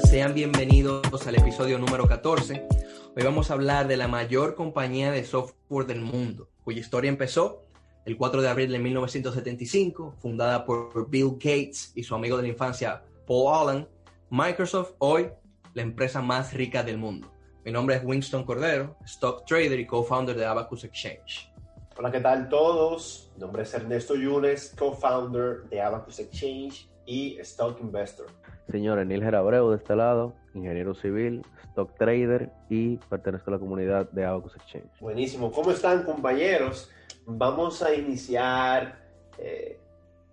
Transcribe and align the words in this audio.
Sean 0.00 0.34
bienvenidos 0.34 1.26
al 1.26 1.36
episodio 1.36 1.78
número 1.78 2.06
14. 2.06 2.66
Hoy 3.16 3.22
vamos 3.22 3.50
a 3.50 3.54
hablar 3.54 3.88
de 3.88 3.96
la 3.96 4.08
mayor 4.08 4.54
compañía 4.54 5.10
de 5.10 5.24
software 5.24 5.86
del 5.86 6.02
mundo, 6.02 6.50
cuya 6.64 6.80
historia 6.80 7.08
empezó 7.08 7.64
el 8.04 8.16
4 8.16 8.42
de 8.42 8.48
abril 8.48 8.72
de 8.72 8.78
1975, 8.78 10.14
fundada 10.18 10.66
por 10.66 11.08
Bill 11.08 11.32
Gates 11.32 11.92
y 11.94 12.02
su 12.02 12.14
amigo 12.14 12.36
de 12.36 12.42
la 12.42 12.48
infancia, 12.50 13.04
Paul 13.26 13.70
Allen. 13.70 13.88
Microsoft, 14.28 14.92
hoy 14.98 15.30
la 15.74 15.82
empresa 15.82 16.20
más 16.20 16.52
rica 16.52 16.82
del 16.82 16.98
mundo. 16.98 17.32
Mi 17.64 17.72
nombre 17.72 17.96
es 17.96 18.04
Winston 18.04 18.44
Cordero, 18.44 18.96
stock 19.04 19.46
trader 19.46 19.80
y 19.80 19.86
co-founder 19.86 20.36
de 20.36 20.44
Abacus 20.44 20.84
Exchange. 20.84 21.50
Hola, 21.96 22.10
¿qué 22.10 22.20
tal 22.20 22.48
todos? 22.50 23.30
Mi 23.34 23.40
nombre 23.40 23.62
es 23.62 23.72
Ernesto 23.72 24.14
Yunes, 24.14 24.74
co-founder 24.78 25.62
de 25.70 25.80
Abacus 25.80 26.18
Exchange 26.18 26.88
y 27.06 27.38
stock 27.38 27.80
investor. 27.80 28.26
Señor 28.70 28.98
Enil 28.98 29.22
Abreu 29.34 29.70
de 29.70 29.76
este 29.76 29.94
lado, 29.94 30.34
ingeniero 30.54 30.94
civil, 30.94 31.42
stock 31.68 31.96
trader 31.96 32.50
y 32.68 32.96
pertenezco 32.96 33.50
a 33.50 33.54
la 33.54 33.58
comunidad 33.58 34.10
de 34.10 34.24
Abacus 34.24 34.56
Exchange. 34.56 34.90
Buenísimo. 35.00 35.52
¿Cómo 35.52 35.70
están 35.70 36.02
compañeros? 36.02 36.90
Vamos 37.26 37.82
a 37.82 37.94
iniciar 37.94 38.98
eh, 39.38 39.78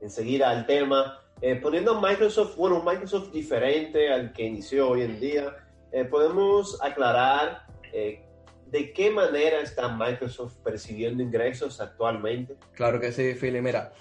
enseguida 0.02 0.50
al 0.50 0.66
tema, 0.66 1.20
eh, 1.42 1.56
poniendo 1.56 2.00
Microsoft, 2.02 2.56
bueno, 2.56 2.80
un 2.80 2.86
Microsoft 2.86 3.32
diferente 3.32 4.12
al 4.12 4.34
que 4.34 4.44
inició 4.44 4.90
hoy 4.90 5.02
en 5.02 5.20
día. 5.20 5.56
Eh, 5.92 6.06
podemos 6.06 6.82
aclarar 6.82 7.68
de 7.92 8.92
qué 8.94 9.12
manera 9.12 9.62
está 9.62 9.88
Microsoft 9.96 10.56
percibiendo 10.64 11.22
ingresos 11.22 11.80
actualmente. 11.80 12.58
Claro 12.74 13.00
que 13.00 13.12
sí, 13.12 13.36
Philly. 13.36 13.62
Mira, 13.62 13.94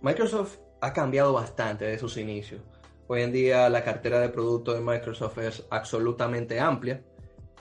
Microsoft 0.00 0.58
ha 0.80 0.92
cambiado 0.92 1.32
bastante 1.32 1.84
de 1.84 1.96
sus 1.96 2.16
inicios. 2.16 2.60
Hoy 3.08 3.22
en 3.22 3.32
día 3.32 3.68
la 3.68 3.84
cartera 3.84 4.20
de 4.20 4.28
productos 4.28 4.74
de 4.76 4.80
Microsoft 4.80 5.38
es 5.38 5.64
absolutamente 5.70 6.60
amplia, 6.60 7.02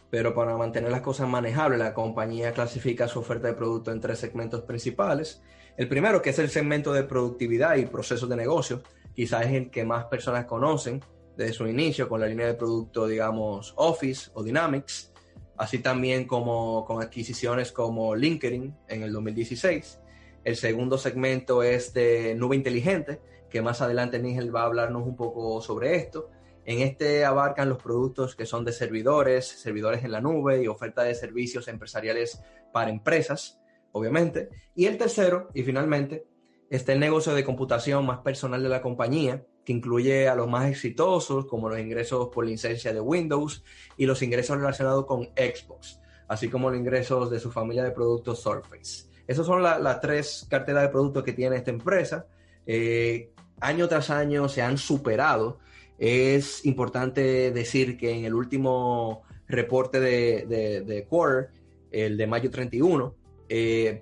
pero 0.10 0.34
para 0.34 0.56
mantener 0.56 0.92
las 0.92 1.02
cosas 1.02 1.28
manejables, 1.28 1.80
la 1.80 1.94
compañía 1.94 2.54
clasifica 2.54 3.08
su 3.08 3.20
oferta 3.20 3.48
de 3.48 3.54
productos 3.54 3.94
en 3.94 4.02
tres 4.02 4.20
segmentos 4.20 4.62
principales. 4.62 5.42
El 5.78 5.88
primero, 5.88 6.22
que 6.22 6.30
es 6.30 6.40
el 6.40 6.50
segmento 6.50 6.94
de 6.94 7.04
productividad 7.04 7.76
y 7.78 7.86
procesos 7.86 8.30
de 8.30 8.36
negocio, 8.36 8.84
quizás 9.16 9.46
es 9.48 9.54
el 9.54 9.72
que 9.72 9.84
más 9.84 10.06
personas 10.06 10.46
conocen 10.46 11.02
desde 11.36 11.54
su 11.54 11.68
inicio 11.68 12.08
con 12.08 12.22
la 12.22 12.28
línea 12.28 12.46
de 12.46 12.54
producto, 12.54 13.08
digamos, 13.08 13.74
Office 13.78 14.30
o 14.34 14.44
Dynamics, 14.44 15.12
así 15.58 15.80
también 15.80 16.28
como 16.28 16.86
con 16.86 17.02
adquisiciones 17.02 17.72
como 17.72 18.16
LinkedIn 18.16 18.76
en 18.88 19.04
el 19.04 19.12
2016. 19.12 20.00
El 20.44 20.56
segundo 20.56 20.98
segmento 20.98 21.64
es 21.64 21.94
de 21.94 22.36
nube 22.36 22.56
inteligente, 22.56 23.22
que 23.52 23.62
más 23.62 23.82
adelante 23.82 24.18
Nigel 24.18 24.56
va 24.56 24.62
a 24.62 24.66
hablarnos 24.66 25.06
un 25.06 25.16
poco 25.16 25.62
sobre 25.62 25.96
esto. 25.96 26.30
En 26.66 26.80
este 26.80 27.26
abarcan 27.26 27.70
los 27.70 27.82
productos 27.82 28.36
que 28.36 28.46
son 28.46 28.64
de 28.66 28.72
servidores, 28.72 29.48
servidores 29.48 30.04
en 30.04 30.12
la 30.12 30.22
nube 30.22 30.64
y 30.64 30.68
oferta 30.68 31.04
de 31.04 31.14
servicios 31.14 31.68
empresariales 31.68 32.42
para 32.72 32.90
empresas, 32.90 33.60
obviamente. 33.92 34.50
Y 34.74 34.86
el 34.86 34.98
tercero, 34.98 35.50
y 35.54 35.64
finalmente, 35.64 36.26
está 36.70 36.94
el 36.94 37.00
negocio 37.00 37.34
de 37.34 37.44
computación 37.44 38.06
más 38.06 38.20
personal 38.20 38.64
de 38.64 38.70
la 38.70 38.82
compañía, 38.82 39.46
que 39.66 39.74
incluye 39.74 40.28
a 40.28 40.36
los 40.36 40.48
más 40.48 40.70
exitosos, 40.70 41.46
como 41.46 41.70
los 41.70 41.80
ingresos 41.80 42.30
por 42.30 42.46
licencia 42.46 42.94
de 42.94 43.02
Windows 43.02 43.64
y 43.98 44.06
los 44.06 44.22
ingresos 44.22 44.58
relacionados 44.58 45.06
con 45.06 45.26
Xbox, 45.36 46.00
así 46.28 46.50
como 46.50 46.70
los 46.70 46.80
ingresos 46.80 47.30
de 47.30 47.40
su 47.40 47.52
familia 47.52 47.84
de 47.84 47.92
productos 47.92 48.40
Surface. 48.40 49.10
Esas 49.28 49.46
son 49.46 49.62
las 49.62 50.02
tres 50.02 50.48
carteras 50.50 50.84
de 50.84 50.90
productos 50.90 51.24
que 51.24 51.34
tiene 51.34 51.58
esta 51.58 51.72
empresa. 51.72 52.26
Eh, 52.66 53.32
año 53.62 53.88
tras 53.88 54.10
año 54.10 54.50
se 54.50 54.62
han 54.62 54.78
superado. 54.78 55.60
Es 55.98 56.66
importante 56.66 57.52
decir 57.52 57.98
que 57.98 58.12
en 58.12 58.26
el 58.26 58.34
último 58.34 59.24
reporte 59.48 60.00
de, 60.00 60.84
de, 60.86 61.06
quarter, 61.06 61.52
el 61.92 62.18
de 62.18 62.28
mayo 62.28 62.50
31, 62.50 63.16
eh, 63.50 64.02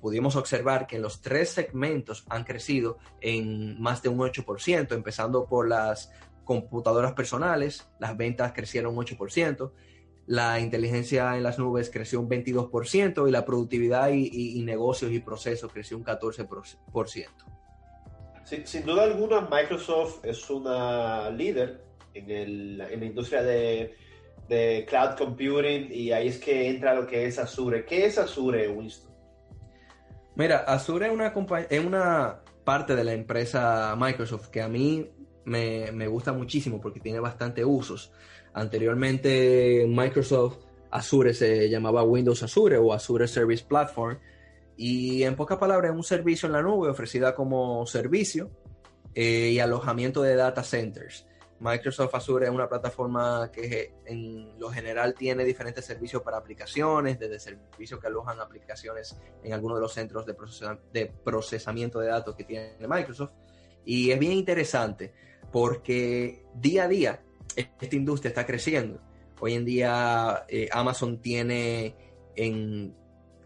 pudimos 0.00 0.36
observar 0.36 0.86
que 0.86 0.96
en 0.96 1.02
los 1.02 1.20
tres 1.20 1.50
segmentos 1.50 2.24
han 2.28 2.44
crecido 2.44 2.98
en 3.20 3.80
más 3.80 4.02
de 4.02 4.08
un 4.08 4.18
8%, 4.18 4.92
empezando 4.92 5.46
por 5.46 5.68
las 5.68 6.10
computadoras 6.44 7.12
personales, 7.12 7.88
las 7.98 8.16
ventas 8.16 8.52
crecieron 8.52 8.96
un 8.96 9.04
8%, 9.04 9.72
la 10.26 10.60
inteligencia 10.60 11.36
en 11.36 11.42
las 11.42 11.58
nubes 11.58 11.90
creció 11.90 12.20
un 12.20 12.28
22% 12.28 13.28
y 13.28 13.30
la 13.30 13.44
productividad 13.44 14.10
y, 14.12 14.62
negocios 14.62 15.10
y 15.12 15.20
procesos 15.20 15.72
creció 15.72 15.96
un 15.96 16.04
14%. 16.04 17.57
Sin, 18.48 18.86
duda 18.86 19.02
alguna, 19.02 19.42
Microsoft 19.42 20.24
es 20.24 20.48
una 20.48 21.28
líder 21.28 21.82
en, 22.14 22.78
la 22.78 22.94
industria 22.94 23.42
de, 23.42 23.94
cloud 24.88 25.18
computing 25.18 25.88
y 25.90 26.12
ahí 26.12 26.28
es 26.28 26.38
que 26.38 26.70
entra 26.70 26.94
lo 26.94 27.06
que 27.06 27.26
es 27.26 27.38
Azure. 27.38 27.84
¿Qué 27.84 28.06
es 28.06 28.16
Azure, 28.16 28.70
Winston? 28.70 29.12
Mira, 30.34 30.60
Azure 30.60 31.08
es 31.08 31.12
una, 31.12 31.34
es 31.68 31.84
una 31.84 32.40
parte 32.64 32.96
de 32.96 33.04
la 33.04 33.12
empresa 33.12 33.94
Microsoft 33.98 34.48
que 34.48 34.62
a 34.62 34.68
mí 34.68 35.10
me, 35.44 35.92
me 35.92 36.06
gusta 36.06 36.32
muchísimo 36.32 36.80
porque 36.80 37.00
tiene 37.00 37.20
bastante 37.20 37.66
usos. 37.66 38.12
Anteriormente 38.54 39.84
Microsoft 39.86 40.56
Azure 40.90 41.34
se 41.34 41.68
llamaba 41.68 42.02
Windows 42.02 42.42
Azure 42.42 42.78
o 42.78 42.94
Azure 42.94 43.28
Service 43.28 43.64
Platform 43.68 44.18
y 44.78 45.24
en 45.24 45.34
pocas 45.34 45.58
palabras 45.58 45.90
es 45.90 45.96
un 45.96 46.04
servicio 46.04 46.46
en 46.46 46.52
la 46.52 46.62
nube 46.62 46.88
ofrecida 46.88 47.34
como 47.34 47.84
servicio 47.84 48.48
eh, 49.12 49.50
y 49.50 49.58
alojamiento 49.58 50.22
de 50.22 50.36
data 50.36 50.62
centers. 50.62 51.26
Microsoft 51.58 52.14
Azure 52.14 52.46
es 52.46 52.52
una 52.52 52.68
plataforma 52.68 53.50
que 53.52 53.92
en 54.06 54.56
lo 54.60 54.70
general 54.70 55.14
tiene 55.14 55.44
diferentes 55.44 55.84
servicios 55.84 56.22
para 56.22 56.36
aplicaciones, 56.36 57.18
desde 57.18 57.40
servicios 57.40 57.98
que 57.98 58.06
alojan 58.06 58.40
aplicaciones 58.40 59.18
en 59.42 59.52
algunos 59.52 59.78
de 59.78 59.82
los 59.82 59.92
centros 59.92 60.24
de, 60.24 60.36
de 60.92 61.06
procesamiento 61.24 61.98
de 61.98 62.06
datos 62.06 62.36
que 62.36 62.44
tiene 62.44 62.76
Microsoft. 62.88 63.32
Y 63.84 64.12
es 64.12 64.18
bien 64.20 64.30
interesante 64.30 65.12
porque 65.50 66.44
día 66.54 66.84
a 66.84 66.88
día 66.88 67.20
esta 67.56 67.96
industria 67.96 68.28
está 68.28 68.46
creciendo. 68.46 69.00
Hoy 69.40 69.54
en 69.54 69.64
día 69.64 70.44
eh, 70.46 70.68
Amazon 70.70 71.20
tiene 71.20 71.96
en, 72.36 72.94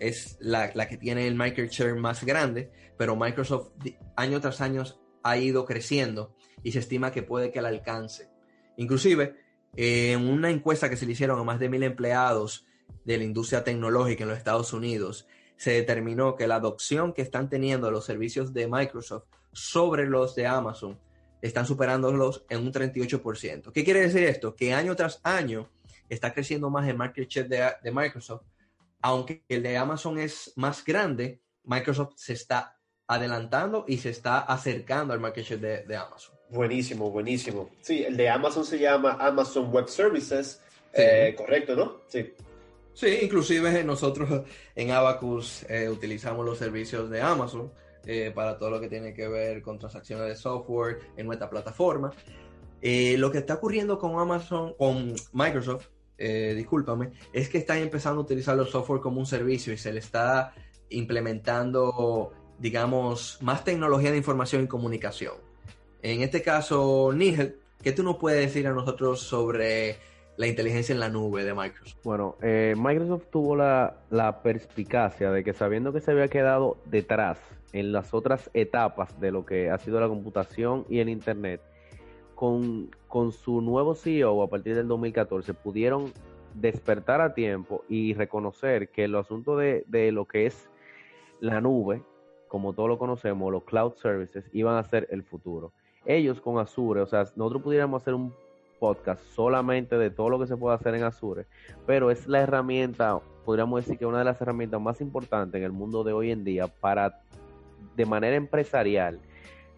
es 0.09 0.37
la, 0.41 0.73
que 0.89 0.97
tiene 0.97 1.27
el 1.27 1.35
market 1.35 1.71
share 1.71 1.95
más 1.95 2.25
grande, 2.25 2.71
pero 2.97 3.17
Microsoft 3.17 3.71
año 4.17 4.41
tras 4.41 4.61
año 4.61 4.85
ha 5.23 5.37
ido 5.37 5.65
creciendo 5.65 6.35
y 6.63 6.73
se 6.73 6.81
estima 6.81 7.13
que 7.13 7.23
puede 7.23 7.51
que 7.51 7.63
la 7.63 7.69
alcance. 7.69 8.29
Inclusive, 8.77 9.37
en 9.77 10.29
una 10.29 10.51
encuesta 10.51 10.91
que 10.91 10.97
se 10.97 11.07
le 11.07 11.13
hicieron 11.13 11.39
a 11.39 11.45
más 11.45 11.61
de 11.61 11.69
mil 11.69 11.83
empleados 11.83 12.67
de 13.05 13.19
la 13.19 13.25
industria 13.25 13.65
tecnológica 13.65 14.25
en 14.25 14.31
los 14.31 14.39
Estados 14.39 14.73
Unidos, 14.73 15.27
se 15.57 15.71
determinó 15.73 16.35
que 16.35 16.49
la 16.49 16.57
adopción 16.57 17.13
que 17.13 17.23
están 17.23 17.49
teniendo 17.49 17.91
los 17.91 18.05
servicios 18.05 18.53
de 18.53 18.67
Microsoft 18.67 19.25
sobre 19.53 20.07
los 20.09 20.35
de 20.35 20.47
Amazon 20.47 20.99
están 21.41 21.67
superándolos 21.67 22.45
en 22.49 22.61
un 22.61 22.73
38%. 22.73 23.73
¿Qué 23.73 23.85
quiere 23.85 24.01
decir 24.01 24.25
esto? 24.25 24.57
Que 24.57 24.75
año 24.75 24.97
tras 24.97 25.21
año 25.23 25.69
está 26.09 26.33
creciendo 26.33 26.71
más 26.71 26.89
el 26.89 26.97
market 26.97 27.29
share 27.29 27.49
de, 27.49 27.93
Microsoft, 27.93 28.43
aunque 29.03 29.45
el 29.49 29.63
de 29.63 29.77
Amazon 29.77 30.19
es 30.19 30.53
más 30.57 30.85
grande, 30.85 31.43
Microsoft 31.65 32.15
se 32.17 32.33
está 32.33 32.79
adelantando 33.07 33.85
y 33.87 33.99
se 33.99 34.11
está 34.11 34.41
acercando 34.41 35.13
al 35.13 35.21
market 35.21 35.45
share 35.45 35.87
de, 35.87 35.97
Amazon. 35.97 36.35
Buenísimo, 36.49 37.11
buenísimo. 37.11 37.71
Sí, 37.81 38.05
el 38.05 38.17
de 38.17 38.29
Amazon 38.29 38.65
se 38.65 38.79
llama 38.79 39.17
Amazon 39.21 39.71
Web 39.71 39.89
Services, 39.89 40.61
eh, 40.93 41.35
correcto, 41.37 41.77
¿no? 41.77 42.01
Sí. 42.07 42.33
Sí, 42.95 43.19
inclusive 43.23 43.83
nosotros 43.85 44.43
en 44.75 44.91
Abacus 44.91 45.65
eh, 45.69 45.89
utilizamos 45.89 46.45
los 46.45 46.59
servicios 46.59 47.11
de 47.11 47.21
Amazon. 47.21 47.71
Eh, 48.05 48.33
para 48.35 48.59
todo 48.59 48.71
lo 48.71 48.81
que 48.81 48.89
tiene 48.89 49.15
que 49.15 49.29
ver 49.29 49.63
con 49.63 49.79
transacciones 49.79 50.27
de 50.27 50.35
software 50.35 50.99
en 51.17 51.27
nuestra 51.27 51.49
plataforma. 51.49 52.13
Eh, 52.81 53.17
lo 53.17 53.31
que 53.31 53.39
está 53.39 53.55
ocurriendo 53.55 53.99
con 53.99 54.19
Amazon, 54.19 54.75
con 54.77 55.15
Microsoft, 55.33 55.87
eh, 56.19 56.55
discúlpame, 56.57 57.11
es 57.33 57.49
que 57.49 57.59
están 57.59 57.79
empezando 57.79 58.21
a 58.21 58.25
utilizar 58.25 58.57
los 58.57 58.71
software 58.71 59.01
como 59.01 59.19
un 59.19 59.27
servicio 59.27 59.73
y 59.73 59.77
se 59.77 59.93
le 59.93 59.99
está 59.99 60.55
implementando, 60.91 62.33
digamos, 62.59 63.39
más 63.41 63.65
tecnología 63.65 64.11
de 64.11 64.19
información 64.19 64.65
y 64.65 64.67
comunicación. 64.67 65.35
En 66.03 66.23
este 66.23 66.43
caso, 66.43 67.13
Nigel, 67.15 67.57
¿qué 67.83 67.93
tú 67.93 68.03
nos 68.03 68.17
puedes 68.17 68.41
decir 68.41 68.67
a 68.67 68.73
nosotros 68.73 69.21
sobre 69.21 69.97
la 70.37 70.47
inteligencia 70.47 70.93
en 70.93 71.01
la 71.01 71.09
nube 71.09 71.45
de 71.45 71.55
Microsoft? 71.55 72.03
Bueno, 72.05 72.37
Microsoft 72.41 73.27
tuvo 73.31 73.57
la, 73.57 73.99
la 74.11 74.43
perspicacia 74.43 75.31
de 75.31 75.45
que 75.45 75.53
sabiendo 75.53 75.93
que 75.93 76.01
se 76.01 76.11
había 76.11 76.29
quedado 76.29 76.79
detrás 76.87 77.39
en 77.73 77.93
las 77.93 78.15
otras 78.15 78.51
etapas 78.55 79.19
de 79.21 79.31
lo 79.31 79.45
que 79.45 79.71
ha 79.71 79.79
sido 79.79 80.01
la 80.01 80.09
computación 80.09 80.85
y 80.89 81.01
el 81.01 81.09
Internet, 81.09 81.61
con, 82.35 82.91
con 83.09 83.33
su 83.33 83.61
nuevo 83.61 83.95
CEO 83.95 84.43
a 84.43 84.49
partir 84.49 84.75
del 84.75 84.89
2014 84.89 85.55
pudieron 85.55 86.13
despertar 86.55 87.21
a 87.21 87.35
tiempo 87.35 87.85
y 87.89 88.15
reconocer 88.15 88.89
que 88.89 89.05
el 89.05 89.15
asunto 89.15 89.57
de, 89.57 89.85
de 89.89 90.13
lo 90.13 90.27
que 90.27 90.47
es 90.47 90.69
la 91.41 91.61
nube, 91.61 92.03
como 92.49 92.73
todos 92.73 92.89
lo 92.89 92.99
conocemos, 92.99 93.51
los 93.51 93.65
cloud 93.65 93.95
services, 93.95 94.45
iban 94.53 94.77
a 94.77 94.85
ser 94.85 95.09
el 95.11 95.23
futuro. 95.23 95.73
Ellos 96.05 96.41
con 96.41 96.59
Azure, 96.59 97.01
o 97.01 97.07
sea, 97.07 97.25
nosotros 97.37 97.63
pudiéramos 97.63 98.03
hacer 98.03 98.15
un 98.15 98.33
podcasts 98.79 99.25
solamente 99.35 99.97
de 99.97 100.11
todo 100.11 100.29
lo 100.29 100.41
que 100.41 100.49
se 100.49 100.57
puede 100.57 100.75
hacer 100.75 100.97
en 100.97 101.05
Azure, 101.05 101.47
pero 101.87 102.11
es 102.11 102.27
la 102.27 102.41
herramienta, 102.41 103.21
podríamos 103.45 103.81
decir 103.81 103.97
que 103.97 104.07
una 104.07 104.19
de 104.19 104.25
las 104.25 104.41
herramientas 104.41 104.81
más 104.81 105.01
importantes 105.01 105.57
en 105.59 105.65
el 105.65 105.71
mundo 105.71 106.03
de 106.03 106.13
hoy 106.13 106.33
en 106.33 106.43
día 106.43 106.67
para 106.67 107.21
de 107.95 108.07
manera 108.07 108.35
empresarial 108.35 109.21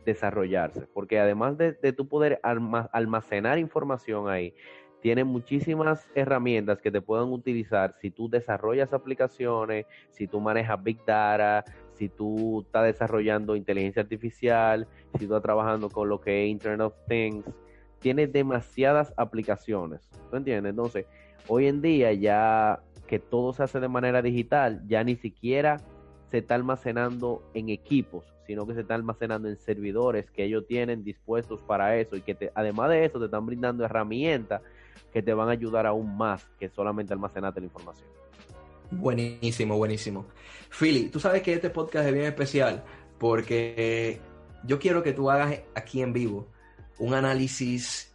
desarrollarse, 0.04 0.86
porque 0.92 1.18
además 1.18 1.56
de, 1.58 1.72
de 1.72 1.92
tu 1.92 2.08
poder 2.08 2.40
almacenar 2.42 3.58
información 3.58 4.28
ahí, 4.28 4.54
tiene 5.04 5.22
muchísimas 5.22 6.08
herramientas 6.14 6.80
que 6.80 6.90
te 6.90 7.02
pueden 7.02 7.28
utilizar 7.30 7.94
si 8.00 8.10
tú 8.10 8.30
desarrollas 8.30 8.94
aplicaciones, 8.94 9.84
si 10.08 10.26
tú 10.26 10.40
manejas 10.40 10.82
Big 10.82 11.04
Data, 11.04 11.62
si 11.92 12.08
tú 12.08 12.62
estás 12.62 12.84
desarrollando 12.84 13.54
inteligencia 13.54 14.00
artificial, 14.00 14.88
si 15.12 15.26
tú 15.26 15.34
estás 15.34 15.42
trabajando 15.42 15.90
con 15.90 16.08
lo 16.08 16.22
que 16.22 16.44
es 16.44 16.50
Internet 16.50 16.86
of 16.86 16.94
Things, 17.06 17.44
tiene 17.98 18.26
demasiadas 18.26 19.12
aplicaciones. 19.18 20.08
¿Tú 20.30 20.36
entiendes? 20.36 20.70
Entonces, 20.70 21.04
hoy 21.48 21.66
en 21.66 21.82
día 21.82 22.12
ya 22.14 22.80
que 23.06 23.18
todo 23.18 23.52
se 23.52 23.62
hace 23.62 23.80
de 23.80 23.88
manera 23.88 24.22
digital, 24.22 24.82
ya 24.86 25.04
ni 25.04 25.16
siquiera 25.16 25.76
se 26.30 26.38
está 26.38 26.54
almacenando 26.54 27.42
en 27.52 27.68
equipos, 27.68 28.33
sino 28.46 28.66
que 28.66 28.74
se 28.74 28.80
está 28.80 28.94
almacenando 28.94 29.48
en 29.48 29.56
servidores 29.56 30.30
que 30.30 30.44
ellos 30.44 30.66
tienen 30.66 31.04
dispuestos 31.04 31.60
para 31.62 31.96
eso 31.96 32.16
y 32.16 32.20
que 32.22 32.34
te, 32.34 32.52
además 32.54 32.90
de 32.90 33.04
eso 33.04 33.18
te 33.18 33.26
están 33.26 33.46
brindando 33.46 33.84
herramientas 33.84 34.62
que 35.12 35.22
te 35.22 35.32
van 35.32 35.48
a 35.48 35.52
ayudar 35.52 35.86
aún 35.86 36.16
más 36.16 36.46
que 36.58 36.68
solamente 36.68 37.12
almacenarte 37.12 37.60
la 37.60 37.66
información. 37.66 38.08
Buenísimo, 38.90 39.76
buenísimo. 39.76 40.26
Philly, 40.70 41.08
tú 41.08 41.20
sabes 41.20 41.42
que 41.42 41.54
este 41.54 41.70
podcast 41.70 42.06
es 42.06 42.12
bien 42.12 42.26
especial 42.26 42.84
porque 43.18 44.20
yo 44.64 44.78
quiero 44.78 45.02
que 45.02 45.12
tú 45.12 45.30
hagas 45.30 45.60
aquí 45.74 46.02
en 46.02 46.12
vivo 46.12 46.48
un 46.98 47.14
análisis 47.14 48.12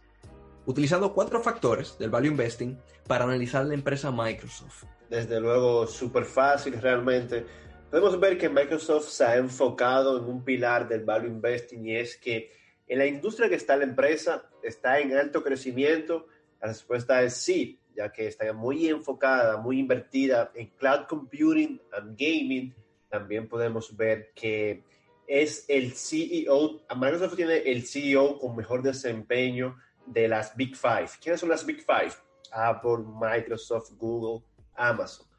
utilizando 0.66 1.12
cuatro 1.12 1.40
factores 1.40 1.98
del 1.98 2.10
value 2.10 2.28
investing 2.28 2.78
para 3.06 3.24
analizar 3.24 3.64
la 3.64 3.74
empresa 3.74 4.10
Microsoft. 4.10 4.84
Desde 5.08 5.40
luego, 5.40 5.86
súper 5.86 6.24
fácil 6.24 6.80
realmente. 6.80 7.44
Podemos 7.90 8.20
ver 8.20 8.38
que 8.38 8.48
Microsoft 8.48 9.08
se 9.08 9.24
ha 9.24 9.36
enfocado 9.36 10.18
en 10.18 10.24
un 10.24 10.44
pilar 10.44 10.88
del 10.88 11.04
value 11.04 11.26
investing 11.26 11.86
y 11.88 11.96
es 11.96 12.16
que 12.16 12.52
en 12.86 12.98
la 12.98 13.06
industria 13.06 13.48
que 13.48 13.56
está 13.56 13.76
la 13.76 13.82
empresa 13.82 14.48
está 14.62 15.00
en 15.00 15.16
alto 15.16 15.42
crecimiento. 15.42 16.28
La 16.60 16.68
respuesta 16.68 17.20
es 17.22 17.34
sí 17.34 17.80
ya 17.94 18.12
que 18.12 18.28
está 18.28 18.52
muy 18.52 18.88
enfocada, 18.88 19.56
muy 19.56 19.80
invertida 19.80 20.50
en 20.54 20.68
cloud 20.68 21.06
computing 21.08 21.80
and 21.92 22.16
gaming. 22.16 22.74
También 23.08 23.48
podemos 23.48 23.96
ver 23.96 24.32
que 24.34 24.84
es 25.26 25.64
el 25.68 25.92
CEO, 25.92 26.82
Microsoft 26.96 27.36
tiene 27.36 27.58
el 27.58 27.86
CEO 27.86 28.38
con 28.38 28.56
mejor 28.56 28.82
desempeño 28.82 29.76
de 30.06 30.28
las 30.28 30.56
Big 30.56 30.76
Five. 30.76 31.10
¿Quiénes 31.20 31.40
son 31.40 31.48
las 31.48 31.64
Big 31.64 31.84
Five? 31.84 32.12
Apple, 32.52 33.04
Microsoft, 33.20 33.92
Google, 33.96 34.44
Amazon. 34.74 35.29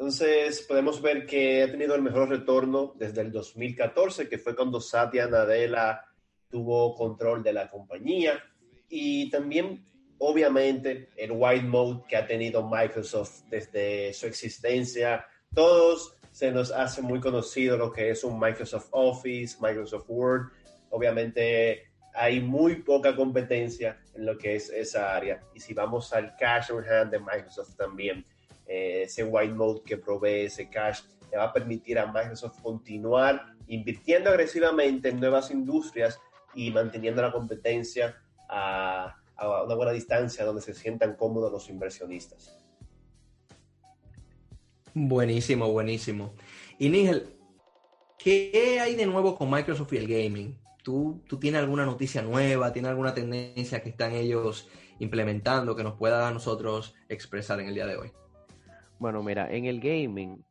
Entonces 0.00 0.62
podemos 0.62 1.02
ver 1.02 1.26
que 1.26 1.62
ha 1.62 1.70
tenido 1.70 1.94
el 1.94 2.00
mejor 2.00 2.30
retorno 2.30 2.94
desde 2.96 3.20
el 3.20 3.30
2014, 3.30 4.30
que 4.30 4.38
fue 4.38 4.56
cuando 4.56 4.80
Satya 4.80 5.26
Nadella 5.26 6.02
tuvo 6.48 6.94
control 6.94 7.42
de 7.42 7.52
la 7.52 7.68
compañía. 7.68 8.42
Y 8.88 9.28
también 9.28 9.84
obviamente 10.16 11.10
el 11.18 11.32
white 11.32 11.66
mode 11.66 12.04
que 12.08 12.16
ha 12.16 12.26
tenido 12.26 12.66
Microsoft 12.66 13.42
desde 13.50 14.14
su 14.14 14.26
existencia. 14.26 15.26
Todos 15.54 16.16
se 16.30 16.50
nos 16.50 16.70
hace 16.70 17.02
muy 17.02 17.20
conocido 17.20 17.76
lo 17.76 17.92
que 17.92 18.08
es 18.08 18.24
un 18.24 18.40
Microsoft 18.40 18.88
Office, 18.92 19.58
Microsoft 19.60 20.06
Word. 20.08 20.50
Obviamente 20.88 21.90
hay 22.14 22.40
muy 22.40 22.76
poca 22.76 23.14
competencia 23.14 24.00
en 24.14 24.24
lo 24.24 24.38
que 24.38 24.56
es 24.56 24.70
esa 24.70 25.14
área. 25.14 25.42
Y 25.54 25.60
si 25.60 25.74
vamos 25.74 26.10
al 26.14 26.34
cash 26.36 26.70
on 26.72 26.88
hand 26.88 27.10
de 27.10 27.18
Microsoft 27.18 27.76
también, 27.76 28.24
eh, 28.70 29.02
ese 29.04 29.24
white 29.24 29.54
mode 29.54 29.82
que 29.84 29.96
provee 29.96 30.46
ese 30.46 30.70
cash 30.70 31.02
le 31.30 31.36
va 31.36 31.44
a 31.44 31.52
permitir 31.52 31.98
a 31.98 32.06
Microsoft 32.06 32.60
continuar 32.62 33.54
invirtiendo 33.66 34.30
agresivamente 34.30 35.08
en 35.08 35.20
nuevas 35.20 35.50
industrias 35.50 36.18
y 36.54 36.70
manteniendo 36.70 37.22
la 37.22 37.32
competencia 37.32 38.16
a 38.48 39.20
a 39.40 39.64
una 39.64 39.74
buena 39.74 39.92
distancia 39.92 40.44
donde 40.44 40.60
se 40.60 40.74
sientan 40.74 41.16
cómodos 41.16 41.50
los 41.50 41.68
inversionistas. 41.70 42.58
Buenísimo, 44.92 45.72
buenísimo. 45.72 46.34
Y 46.78 46.90
Nigel, 46.90 47.36
¿qué 48.18 48.78
hay 48.80 48.96
de 48.96 49.06
nuevo 49.06 49.36
con 49.36 49.50
Microsoft 49.50 49.92
y 49.94 49.96
el 49.96 50.06
gaming? 50.06 50.58
¿Tú, 50.82 51.22
¿Tú 51.26 51.38
tienes 51.38 51.60
alguna 51.60 51.86
noticia 51.86 52.22
nueva? 52.22 52.72
¿Tienes 52.72 52.90
alguna 52.90 53.14
tendencia 53.14 53.82
que 53.82 53.90
están 53.90 54.12
ellos 54.12 54.68
implementando 54.98 55.74
que 55.74 55.84
nos 55.84 55.96
pueda 55.96 56.28
a 56.28 56.32
nosotros 56.32 56.94
expresar 57.08 57.60
en 57.60 57.68
el 57.68 57.74
día 57.74 57.86
de 57.86 57.96
hoy? 57.96 58.12
Bueno, 59.00 59.22
mira, 59.24 59.52
en 59.52 59.64
el 59.64 59.80
gaming, 59.80 60.44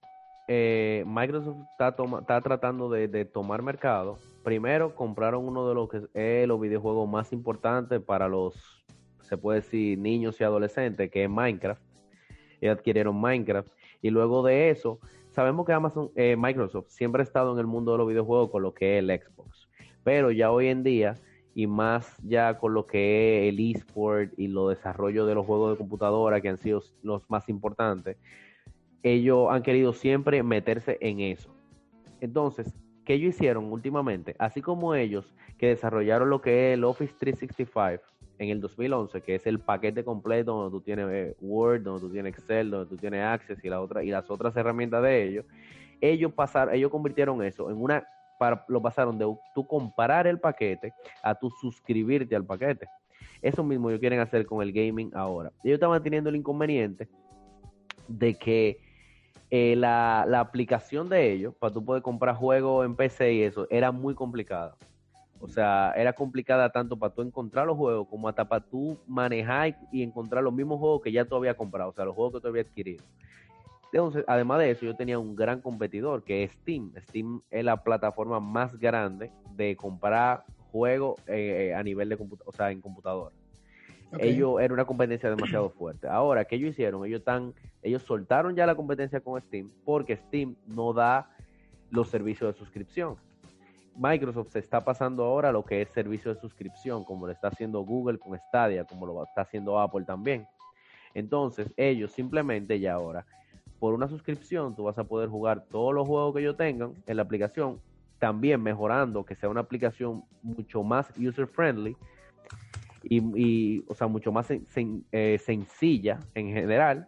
eh, 0.50 1.06
Microsoft 1.08 1.60
está, 1.72 1.96
está 2.20 2.42
tratando 2.42 2.90
de, 2.90 3.08
de, 3.08 3.24
tomar 3.24 3.62
mercado. 3.62 4.20
Primero, 4.44 4.94
compraron 4.94 5.48
uno 5.48 5.70
de 5.70 5.76
los 5.76 5.88
que 5.88 6.02
es 6.14 6.48
los 6.48 6.60
videojuegos 6.60 7.08
más 7.08 7.32
importantes 7.32 8.02
para 8.02 8.28
los 8.28 8.80
se 9.30 9.38
puede 9.38 9.62
decir, 9.62 9.98
niños 10.00 10.42
y 10.42 10.44
adolescentes, 10.44 11.12
que 11.12 11.24
es 11.24 11.30
Minecraft. 11.30 11.82
y 12.62 12.68
adquirieron 12.68 13.22
Minecraft. 13.22 13.70
Y 14.02 14.10
luego 14.10 14.44
de 14.44 14.72
eso, 14.72 15.00
sabemos 15.30 15.66
que 15.66 15.72
Amazon, 15.72 16.12
eh, 16.16 16.36
Microsoft 16.38 16.90
siempre 16.90 17.22
ha 17.22 17.24
estado 17.24 17.54
en 17.54 17.60
el 17.60 17.68
mundo 17.68 17.92
de 17.92 18.00
los 18.00 18.08
videojuegos 18.08 18.50
con 18.50 18.64
lo 18.64 18.74
que 18.74 18.98
es 18.98 19.04
el 19.04 19.10
Xbox. 19.10 19.70
Pero 20.04 20.32
ya 20.32 20.52
hoy 20.52 20.68
en 20.68 20.84
día, 20.84 21.16
y 21.60 21.68
más 21.68 22.16
ya 22.24 22.58
con 22.58 22.74
lo 22.74 22.88
que 22.88 23.50
es 23.50 23.54
el 23.54 23.60
eSport 23.60 24.32
y 24.38 24.48
los 24.48 24.70
desarrollos 24.70 25.28
de 25.28 25.36
los 25.36 25.46
juegos 25.46 25.72
de 25.72 25.78
computadora 25.78 26.40
que 26.40 26.48
han 26.48 26.58
sido 26.58 26.82
los 27.04 27.30
más 27.30 27.50
importantes, 27.50 28.16
ellos 29.04 29.50
han 29.52 29.62
querido 29.62 29.92
siempre 29.92 30.42
meterse 30.42 30.98
en 31.02 31.20
eso. 31.20 31.54
Entonces, 32.22 32.74
¿qué 33.04 33.16
ellos 33.16 33.36
hicieron 33.36 33.74
últimamente? 33.74 34.38
Así 34.40 34.62
como 34.62 34.96
ellos 34.96 35.36
que 35.58 35.68
desarrollaron 35.68 36.30
lo 36.30 36.40
que 36.40 36.72
es 36.72 36.78
el 36.78 36.86
Office 36.86 37.14
365, 37.20 38.06
en 38.38 38.50
el 38.52 38.62
2011, 38.62 39.20
que 39.20 39.36
es 39.36 39.46
el 39.46 39.60
paquete 39.60 40.06
completo 40.06 40.54
donde 40.54 40.72
tú 40.72 40.80
tienes 40.80 41.08
eh, 41.12 41.36
Word, 41.42 41.82
donde 41.82 42.00
tú 42.00 42.10
tienes 42.10 42.38
Excel, 42.38 42.72
donde 42.72 42.90
tú 42.90 42.96
tienes 42.96 43.22
Access 43.22 43.60
y, 43.66 43.68
la 43.68 43.82
otra, 43.82 44.02
y 44.02 44.12
las 44.12 44.32
otras 44.32 44.56
herramientas 44.56 45.04
de 45.04 45.28
ellos, 45.28 45.46
ellos 46.00 46.32
pasaron, 46.32 46.74
ellos 46.74 46.90
convirtieron 46.90 47.44
eso 47.44 47.70
en 47.70 47.82
una, 47.82 48.08
lo 48.68 48.82
pasaron 48.82 49.18
de 49.18 49.26
tú 49.54 49.68
comparar 49.68 50.28
el 50.28 50.40
paquete 50.40 50.94
a 51.22 51.36
tú 51.36 51.50
suscribirte 51.62 52.36
al 52.36 52.46
paquete. 52.46 52.88
Eso 53.42 53.64
mismo 53.64 53.90
ellos 53.90 54.00
quieren 54.00 54.20
hacer 54.20 54.46
con 54.46 54.62
el 54.62 54.72
gaming 54.72 55.12
ahora. 55.14 55.52
Ellos 55.64 55.76
estaban 55.76 56.02
teniendo 56.04 56.30
el 56.30 56.36
inconveniente 56.36 57.08
de 58.08 58.36
que 58.36 58.80
eh, 59.50 59.76
la, 59.76 60.26
la, 60.28 60.42
aplicación 60.42 61.10
de 61.10 61.32
ellos, 61.32 61.56
para 61.56 61.74
tú 61.74 61.84
poder 61.84 62.02
comprar 62.02 62.36
juegos 62.36 62.86
en 62.86 62.96
PC 62.96 63.34
y 63.34 63.44
eso, 63.44 63.68
era 63.70 63.92
muy 63.92 64.14
complicada. 64.14 64.76
O 65.42 65.48
sea, 65.48 65.94
era 65.96 66.12
complicada 66.14 66.70
tanto 66.70 66.98
para 66.98 67.14
tú 67.14 67.22
encontrar 67.22 67.66
los 67.66 67.78
juegos 67.78 68.08
como 68.10 68.28
hasta 68.28 68.48
para 68.48 68.64
tú 68.66 69.00
manejar 69.08 69.78
y 69.92 70.04
encontrar 70.04 70.44
los 70.44 70.54
mismos 70.54 70.80
juegos 70.80 71.02
que 71.02 71.12
ya 71.12 71.24
tú 71.24 71.36
habías 71.36 71.56
comprado, 71.56 71.90
o 71.92 71.94
sea, 71.94 72.06
los 72.06 72.16
juegos 72.16 72.34
que 72.34 72.42
tú 72.42 72.48
habías 72.50 72.68
adquirido. 72.68 73.04
Entonces, 73.92 74.24
además 74.28 74.60
de 74.60 74.72
eso, 74.72 74.86
yo 74.86 74.96
tenía 74.96 75.18
un 75.18 75.36
gran 75.36 75.62
competidor 75.62 76.24
que 76.24 76.44
es 76.44 76.52
Steam. 76.52 76.94
Steam 77.00 77.42
es 77.50 77.66
la 77.66 77.84
plataforma 77.84 78.40
más 78.40 78.78
grande 78.78 79.32
de 79.56 79.76
comprar 79.76 80.46
juegos 80.72 81.20
eh, 81.28 81.74
a 81.76 81.82
nivel 81.82 82.10
de 82.10 82.18
computadora, 82.18 82.50
o 82.50 82.54
sea, 82.54 82.72
en 82.72 82.82
computadora. 82.82 83.36
Ellos 84.18 84.60
era 84.60 84.74
una 84.74 84.86
competencia 84.86 85.30
demasiado 85.30 85.70
fuerte. 85.78 86.08
Ahora, 86.08 86.46
¿qué 86.46 86.56
ellos 86.56 86.72
hicieron? 86.72 87.06
Ellos 87.06 87.20
están, 87.20 87.54
ellos 87.82 88.04
soltaron 88.04 88.56
ya 88.56 88.66
la 88.66 88.76
competencia 88.76 89.22
con 89.22 89.40
Steam 89.42 89.72
porque 89.86 90.18
Steam 90.18 90.56
no 90.68 90.94
da 90.94 91.30
los 91.92 92.10
servicios 92.10 92.54
de 92.54 92.60
suscripción. 92.60 93.18
Microsoft 93.96 94.52
se 94.52 94.60
está 94.60 94.80
pasando 94.80 95.26
ahora 95.26 95.52
lo 95.52 95.66
que 95.66 95.82
es 95.82 95.90
servicio 95.90 96.34
de 96.34 96.40
suscripción, 96.40 97.04
como 97.04 97.26
lo 97.26 97.34
está 97.34 97.50
haciendo 97.50 97.82
Google 97.82 98.18
con 98.18 98.38
Stadia, 98.38 98.86
como 98.86 99.06
lo 99.06 99.24
está 99.24 99.42
haciendo 99.42 99.80
Apple 99.80 100.06
también. 100.06 100.48
Entonces, 101.14 101.74
ellos 101.76 102.12
simplemente 102.12 102.80
ya 102.80 102.94
ahora, 102.94 103.26
por 103.80 103.94
una 103.94 104.08
suscripción, 104.08 104.76
tú 104.76 104.84
vas 104.84 104.98
a 104.98 105.04
poder 105.04 105.30
jugar 105.30 105.66
todos 105.70 105.94
los 105.94 106.08
juegos 106.08 106.34
que 106.36 106.42
ellos 106.42 106.58
tengan 106.58 106.94
en 107.08 107.16
la 107.16 107.24
aplicación, 107.24 107.80
también 108.20 108.62
mejorando 108.62 109.26
que 109.26 109.36
sea 109.36 109.50
una 109.50 109.62
aplicación 109.62 110.24
mucho 110.44 110.84
más 110.84 111.12
user 111.18 111.48
friendly 111.48 111.96
y, 113.04 113.84
o 113.88 113.96
sea, 113.96 114.08
mucho 114.08 114.32
más 114.32 114.48
eh, 114.52 115.38
sencilla 115.40 116.20
en 116.36 116.48
general. 116.54 117.08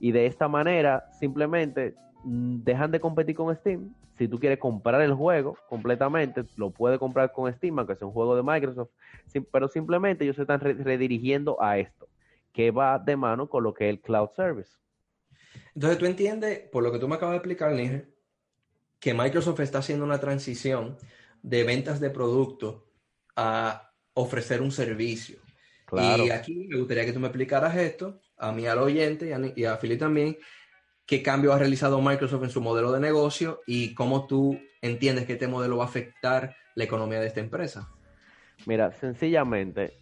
Y 0.00 0.12
de 0.12 0.26
esta 0.26 0.48
manera, 0.48 1.04
simplemente 1.12 1.94
mm, 2.24 2.62
dejan 2.62 2.90
de 2.90 3.00
competir 3.00 3.36
con 3.36 3.54
Steam 3.54 3.92
si 4.18 4.26
tú 4.26 4.40
quieres 4.40 4.58
comprar 4.58 5.00
el 5.00 5.14
juego 5.14 5.56
completamente, 5.68 6.44
lo 6.56 6.70
puedes 6.70 6.98
comprar 6.98 7.32
con 7.32 7.50
Steam, 7.52 7.86
que 7.86 7.92
es 7.92 8.02
un 8.02 8.10
juego 8.10 8.34
de 8.34 8.42
Microsoft, 8.42 8.90
pero 9.52 9.68
simplemente 9.68 10.24
ellos 10.24 10.34
se 10.34 10.42
están 10.42 10.60
redirigiendo 10.60 11.62
a 11.62 11.78
esto, 11.78 12.08
que 12.52 12.72
va 12.72 12.98
de 12.98 13.16
mano 13.16 13.48
con 13.48 13.62
lo 13.62 13.72
que 13.72 13.88
es 13.88 13.90
el 13.90 14.00
cloud 14.00 14.30
service. 14.34 14.72
Entonces 15.74 15.98
tú 15.98 16.06
entiendes, 16.06 16.60
por 16.70 16.82
lo 16.82 16.92
que 16.92 16.98
tú 16.98 17.08
me 17.08 17.16
acabas 17.16 17.34
de 17.34 17.36
explicar, 17.38 17.72
Níger, 17.72 18.10
que 18.98 19.14
Microsoft 19.14 19.60
está 19.60 19.78
haciendo 19.78 20.04
una 20.04 20.18
transición 20.18 20.96
de 21.42 21.64
ventas 21.64 22.00
de 22.00 22.10
producto 22.10 22.90
a 23.36 23.92
ofrecer 24.14 24.60
un 24.60 24.72
servicio. 24.72 25.38
Claro. 25.86 26.24
Y 26.24 26.30
aquí 26.30 26.66
me 26.68 26.78
gustaría 26.78 27.04
que 27.04 27.12
tú 27.12 27.20
me 27.20 27.28
explicaras 27.28 27.76
esto, 27.76 28.20
a 28.36 28.52
mí 28.52 28.66
al 28.66 28.78
oyente 28.78 29.28
y 29.28 29.32
a, 29.32 29.40
y 29.54 29.64
a 29.64 29.78
Philly 29.78 29.96
también, 29.96 30.36
qué 31.06 31.22
cambio 31.22 31.52
ha 31.52 31.58
realizado 31.58 32.02
Microsoft 32.02 32.44
en 32.44 32.50
su 32.50 32.60
modelo 32.60 32.92
de 32.92 33.00
negocio 33.00 33.62
y 33.66 33.94
cómo 33.94 34.26
tú 34.26 34.60
entiendes 34.82 35.26
que 35.26 35.34
este 35.34 35.48
modelo 35.48 35.78
va 35.78 35.84
a 35.84 35.88
afectar 35.88 36.54
la 36.74 36.84
economía 36.84 37.20
de 37.20 37.28
esta 37.28 37.40
empresa. 37.40 37.88
Mira, 38.66 38.92
sencillamente, 38.92 39.98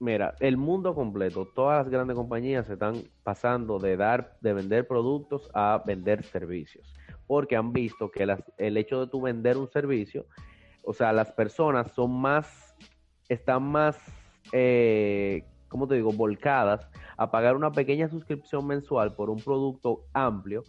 mira, 0.00 0.34
el 0.40 0.56
mundo 0.56 0.94
completo, 0.94 1.46
todas 1.46 1.84
las 1.84 1.92
grandes 1.92 2.16
compañías 2.16 2.66
se 2.66 2.72
están 2.72 3.02
pasando 3.22 3.78
de 3.78 3.96
dar, 3.96 4.36
de 4.40 4.54
vender 4.54 4.88
productos 4.88 5.48
a 5.54 5.82
vender 5.86 6.24
servicios, 6.24 6.92
porque 7.26 7.54
han 7.54 7.72
visto 7.72 8.10
que 8.10 8.26
el 8.58 8.76
hecho 8.76 9.00
de 9.00 9.06
tú 9.06 9.20
vender 9.20 9.56
un 9.56 9.70
servicio, 9.70 10.26
o 10.82 10.94
sea, 10.94 11.12
las 11.12 11.30
personas 11.30 11.92
son 11.92 12.10
más, 12.12 12.74
están 13.28 13.62
más, 13.62 13.98
eh, 14.52 15.44
¿cómo 15.68 15.86
te 15.86 15.96
digo?, 15.96 16.10
volcadas 16.12 16.88
a 17.18 17.30
pagar 17.30 17.54
una 17.54 17.70
pequeña 17.70 18.08
suscripción 18.08 18.66
mensual 18.66 19.14
por 19.14 19.28
un 19.28 19.38
producto 19.38 20.06
amplio 20.14 20.64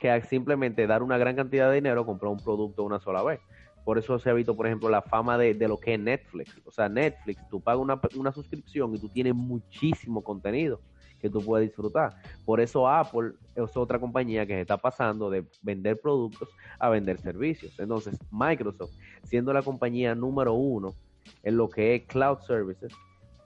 que 0.00 0.20
simplemente 0.22 0.86
dar 0.86 1.02
una 1.02 1.18
gran 1.18 1.34
cantidad 1.34 1.68
de 1.68 1.76
dinero 1.76 2.06
comprar 2.06 2.32
un 2.32 2.38
producto 2.38 2.84
una 2.84 3.00
sola 3.00 3.22
vez. 3.24 3.40
Por 3.86 3.98
eso 3.98 4.18
se 4.18 4.28
ha 4.28 4.32
visto, 4.32 4.56
por 4.56 4.66
ejemplo, 4.66 4.88
la 4.88 5.00
fama 5.00 5.38
de, 5.38 5.54
lo 5.68 5.78
que 5.78 5.94
es 5.94 6.00
Netflix. 6.00 6.60
O 6.64 6.72
sea, 6.72 6.88
Netflix, 6.88 7.40
tú 7.48 7.60
pagas 7.60 7.80
una, 7.80 8.00
una 8.16 8.32
suscripción 8.32 8.92
y 8.96 8.98
tú 8.98 9.08
tienes 9.08 9.32
muchísimo 9.32 10.24
contenido 10.24 10.80
que 11.20 11.30
tú 11.30 11.40
puedes 11.40 11.68
disfrutar. 11.68 12.16
Por 12.44 12.58
eso 12.60 12.88
Apple 12.88 13.34
es 13.54 13.76
otra 13.76 14.00
compañía 14.00 14.44
que 14.44 14.54
se 14.54 14.62
está 14.62 14.76
pasando 14.76 15.30
de 15.30 15.44
vender 15.62 16.00
productos 16.00 16.48
a 16.80 16.88
vender 16.88 17.18
servicios. 17.18 17.78
Entonces, 17.78 18.18
Microsoft, 18.32 18.90
siendo 19.22 19.52
la 19.52 19.62
compañía 19.62 20.16
número 20.16 20.54
uno 20.54 20.96
en 21.44 21.56
lo 21.56 21.68
que 21.68 21.94
es 21.94 22.06
cloud 22.06 22.38
services, 22.40 22.92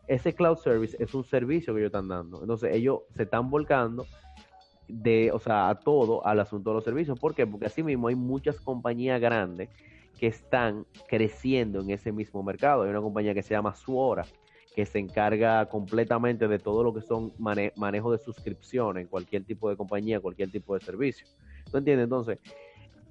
ese 0.09 0.35
cloud 0.35 0.57
service 0.57 0.97
es 0.99 1.13
un 1.13 1.25
servicio 1.25 1.75
que 1.75 1.81
ellos 1.81 1.91
están 1.91 2.09
dando. 2.09 2.41
Entonces, 2.41 2.75
ellos 2.75 3.01
se 3.15 3.25
están 3.25 3.51
volcando 3.51 4.07
de, 4.89 5.33
o 5.33 5.39
sea, 5.39 5.69
a 5.69 5.79
todo 5.79 6.27
al 6.27 6.41
asunto 6.41 6.71
de 6.71 6.77
los 6.77 6.85
servicios. 6.85 7.21
¿Por 7.21 7.35
qué? 7.35 7.47
Porque 7.47 7.67
así 7.67 7.83
mismo 7.83 8.09
hay 8.09 8.15
muchas 8.15 8.59
compañías 8.59 9.21
grandes 9.21 9.69
que 10.19 10.27
están 10.27 10.87
creciendo 11.09 11.81
en 11.81 11.91
ese 11.91 12.13
mismo 12.13 12.43
mercado. 12.43 12.83
Hay 12.83 12.91
una 12.91 13.01
compañía 13.01 13.35
que 13.35 13.43
se 13.43 13.55
llama 13.55 13.75
Suora, 13.75 14.25
que 14.75 14.87
se 14.87 14.99
encarga 14.99 15.67
completamente 15.67 16.47
de 16.47 16.59
todo 16.59 16.85
lo 16.85 16.95
que 16.95 17.01
son 17.01 17.33
manejo 17.39 18.13
de 18.13 18.19
suscripciones 18.19 19.09
cualquier 19.09 19.45
tipo 19.45 19.69
de 19.69 19.77
compañía, 19.77 20.21
cualquier 20.21 20.51
tipo 20.51 20.75
de 20.75 20.85
servicio. 20.85 21.27
¿Tú 21.71 21.79
entiendes? 21.79 22.05
Entonces, 22.05 22.39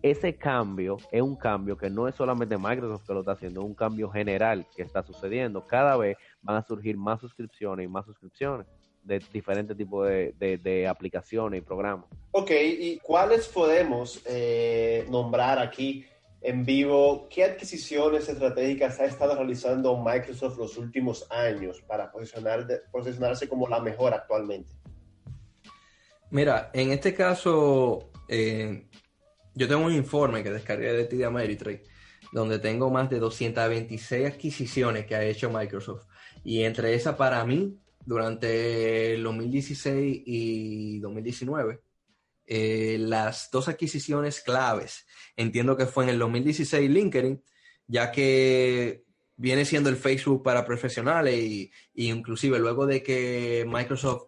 ese 0.01 0.35
cambio 0.35 0.97
es 1.11 1.21
un 1.21 1.35
cambio 1.35 1.77
que 1.77 1.89
no 1.89 2.07
es 2.07 2.15
solamente 2.15 2.57
Microsoft 2.57 3.05
que 3.05 3.13
lo 3.13 3.19
está 3.19 3.33
haciendo, 3.33 3.61
es 3.61 3.65
un 3.65 3.75
cambio 3.75 4.09
general 4.09 4.65
que 4.75 4.83
está 4.83 5.03
sucediendo. 5.03 5.65
Cada 5.67 5.97
vez 5.97 6.17
van 6.41 6.55
a 6.55 6.61
surgir 6.61 6.97
más 6.97 7.19
suscripciones 7.19 7.85
y 7.85 7.89
más 7.89 8.05
suscripciones 8.05 8.65
de 9.03 9.21
diferentes 9.33 9.75
tipos 9.75 10.07
de, 10.07 10.87
aplicaciones 10.89 11.61
y 11.61 11.61
programas. 11.61 12.05
Ok, 12.31 12.51
¿y 12.51 12.97
cuáles 12.99 13.47
podemos 13.47 14.21
eh, 14.25 15.05
nombrar 15.09 15.59
aquí 15.59 16.05
en 16.41 16.65
vivo, 16.65 17.27
¿qué 17.29 17.43
adquisiciones 17.43 18.29
estratégicas 18.29 18.99
ha 18.99 19.05
estado 19.05 19.35
realizando 19.35 20.01
Microsoft 20.01 20.57
los 20.57 20.77
últimos 20.77 21.27
años 21.29 21.81
para 21.81 22.11
posicionar, 22.11 22.65
posicionarse 22.91 23.49
como 23.49 23.67
la 23.67 23.81
mejor 23.81 24.13
actualmente? 24.13 24.73
Mira, 26.31 26.69
en 26.73 26.91
este 26.91 27.13
caso, 27.13 28.11
eh, 28.27 28.87
yo 29.53 29.67
tengo 29.67 29.85
un 29.85 29.93
informe 29.93 30.43
que 30.43 30.51
descargué 30.51 30.93
de 30.93 31.05
TD 31.05 31.25
Ameritrade, 31.25 31.83
donde 32.31 32.59
tengo 32.59 32.89
más 32.89 33.09
de 33.09 33.19
226 33.19 34.27
adquisiciones 34.27 35.05
que 35.05 35.15
ha 35.15 35.23
hecho 35.23 35.49
Microsoft. 35.49 36.05
Y 36.43 36.63
entre 36.63 36.93
esas, 36.93 37.15
para 37.15 37.43
mí, 37.43 37.77
durante 38.05 39.15
el 39.15 39.23
2016 39.23 40.23
y 40.25 40.99
2019, 40.99 41.81
eh, 42.51 42.97
las 42.99 43.51
dos 43.51 43.67
adquisiciones 43.67 44.41
claves. 44.41 45.05
Entiendo 45.37 45.77
que 45.77 45.85
fue 45.85 46.05
en 46.05 46.09
el 46.09 46.17
2016 46.17 46.89
LinkedIn, 46.89 47.43
ya 47.85 48.11
que 48.11 49.03
viene 49.35 49.65
siendo 49.65 49.91
el 49.91 49.97
Facebook 49.97 50.41
para 50.41 50.65
profesionales 50.65 51.35
y, 51.35 51.71
inclusive 51.93 52.57
luego 52.57 52.87
de 52.87 53.03
que 53.03 53.67
Microsoft 53.67 54.23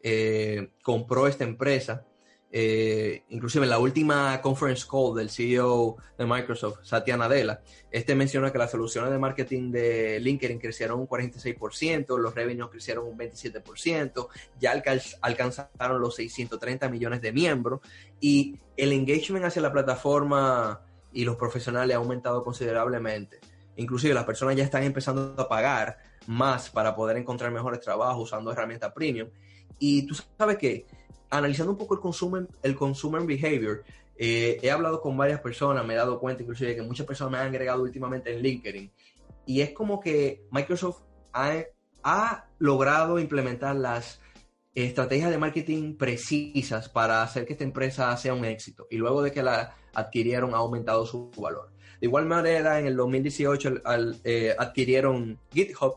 eh, 0.00 0.70
compró 0.82 1.26
esta 1.26 1.44
empresa, 1.44 2.06
eh, 2.52 3.24
inclusive 3.30 3.64
en 3.64 3.70
la 3.70 3.78
última 3.78 4.40
conference 4.40 4.86
call 4.88 5.14
del 5.14 5.30
CEO 5.30 5.96
de 6.16 6.26
Microsoft, 6.26 6.78
Satya 6.82 7.16
Nadella, 7.16 7.60
este 7.90 8.14
menciona 8.14 8.52
que 8.52 8.58
las 8.58 8.70
soluciones 8.70 9.10
de 9.10 9.18
marketing 9.18 9.72
de 9.72 10.20
LinkedIn 10.20 10.58
crecieron 10.58 11.00
un 11.00 11.08
46%, 11.08 12.18
los 12.18 12.34
revenues 12.34 12.70
crecieron 12.70 13.06
un 13.06 13.18
27%, 13.18 14.28
ya 14.60 14.82
alcanzaron 15.20 16.00
los 16.00 16.14
630 16.16 16.88
millones 16.88 17.20
de 17.20 17.32
miembros 17.32 17.80
y 18.20 18.56
el 18.76 18.92
engagement 18.92 19.44
hacia 19.44 19.62
la 19.62 19.72
plataforma 19.72 20.80
y 21.12 21.24
los 21.24 21.36
profesionales 21.36 21.94
ha 21.94 21.98
aumentado 21.98 22.44
considerablemente. 22.44 23.40
Inclusive 23.76 24.14
las 24.14 24.24
personas 24.24 24.56
ya 24.56 24.64
están 24.64 24.84
empezando 24.84 25.34
a 25.36 25.48
pagar 25.48 25.98
más 26.26 26.70
para 26.70 26.94
poder 26.94 27.16
encontrar 27.16 27.50
mejores 27.50 27.80
trabajos 27.80 28.24
usando 28.24 28.52
herramientas 28.52 28.92
premium. 28.92 29.28
Y 29.78 30.06
tú 30.06 30.16
sabes 30.38 30.56
que 30.56 30.86
analizando 31.30 31.72
un 31.72 31.78
poco 31.78 31.94
el 31.94 32.00
consumer, 32.00 32.46
el 32.62 32.74
consumer 32.74 33.22
behavior, 33.22 33.84
eh, 34.18 34.58
he 34.62 34.70
hablado 34.70 35.00
con 35.00 35.16
varias 35.16 35.40
personas, 35.40 35.84
me 35.84 35.94
he 35.94 35.96
dado 35.96 36.18
cuenta 36.18 36.42
inclusive 36.42 36.74
que 36.74 36.82
muchas 36.82 37.06
personas 37.06 37.32
me 37.32 37.38
han 37.38 37.48
agregado 37.48 37.82
últimamente 37.82 38.34
en 38.34 38.42
LinkedIn. 38.42 38.90
Y 39.46 39.60
es 39.60 39.70
como 39.70 40.00
que 40.00 40.44
Microsoft 40.50 41.02
ha, 41.32 41.54
ha 42.02 42.46
logrado 42.58 43.18
implementar 43.18 43.76
las 43.76 44.20
estrategias 44.74 45.30
de 45.30 45.38
marketing 45.38 45.96
precisas 45.96 46.88
para 46.88 47.22
hacer 47.22 47.46
que 47.46 47.54
esta 47.54 47.64
empresa 47.64 48.16
sea 48.16 48.34
un 48.34 48.44
éxito. 48.44 48.86
Y 48.90 48.96
luego 48.96 49.22
de 49.22 49.32
que 49.32 49.42
la 49.42 49.76
adquirieron, 49.94 50.54
ha 50.54 50.58
aumentado 50.58 51.06
su 51.06 51.30
valor. 51.36 51.70
De 52.00 52.06
igual 52.06 52.26
manera, 52.26 52.78
en 52.78 52.86
el 52.86 52.96
2018 52.96 53.74
eh, 54.24 54.54
adquirieron 54.58 55.38
GitHub, 55.52 55.96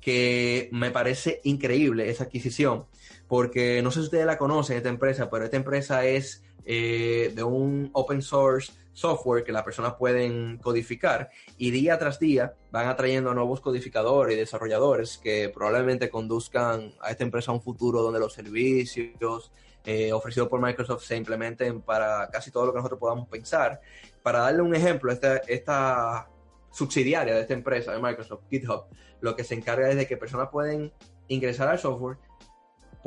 que 0.00 0.68
me 0.72 0.90
parece 0.90 1.40
increíble 1.44 2.08
esa 2.08 2.24
adquisición 2.24 2.86
porque 3.28 3.82
no 3.82 3.90
sé 3.90 4.00
si 4.00 4.04
ustedes 4.06 4.26
la 4.26 4.38
conocen, 4.38 4.76
esta 4.76 4.88
empresa, 4.88 5.30
pero 5.30 5.44
esta 5.44 5.56
empresa 5.56 6.04
es 6.04 6.42
eh, 6.64 7.32
de 7.34 7.42
un 7.42 7.90
open 7.92 8.22
source 8.22 8.72
software 8.92 9.44
que 9.44 9.52
las 9.52 9.62
personas 9.62 9.94
pueden 9.94 10.56
codificar 10.56 11.30
y 11.58 11.70
día 11.70 11.98
tras 11.98 12.18
día 12.18 12.54
van 12.72 12.88
atrayendo 12.88 13.30
a 13.30 13.34
nuevos 13.34 13.60
codificadores 13.60 14.34
y 14.34 14.38
desarrolladores 14.38 15.18
que 15.18 15.50
probablemente 15.50 16.08
conduzcan 16.08 16.94
a 17.00 17.10
esta 17.10 17.22
empresa 17.22 17.50
a 17.50 17.54
un 17.54 17.60
futuro 17.60 18.00
donde 18.00 18.18
los 18.18 18.32
servicios 18.32 19.52
eh, 19.84 20.12
ofrecidos 20.12 20.48
por 20.48 20.60
Microsoft 20.60 21.04
se 21.04 21.16
implementen 21.16 21.82
para 21.82 22.28
casi 22.32 22.50
todo 22.50 22.66
lo 22.66 22.72
que 22.72 22.78
nosotros 22.78 22.98
podamos 22.98 23.28
pensar. 23.28 23.80
Para 24.22 24.40
darle 24.40 24.62
un 24.62 24.74
ejemplo, 24.74 25.12
esta, 25.12 25.36
esta 25.36 26.28
subsidiaria 26.72 27.34
de 27.34 27.42
esta 27.42 27.54
empresa 27.54 27.92
de 27.92 28.00
Microsoft, 28.00 28.42
GitHub, 28.50 28.86
lo 29.20 29.36
que 29.36 29.44
se 29.44 29.54
encarga 29.54 29.88
es 29.88 29.96
de 29.96 30.08
que 30.08 30.16
personas 30.16 30.48
pueden 30.50 30.92
ingresar 31.28 31.68
al 31.68 31.78
software 31.78 32.18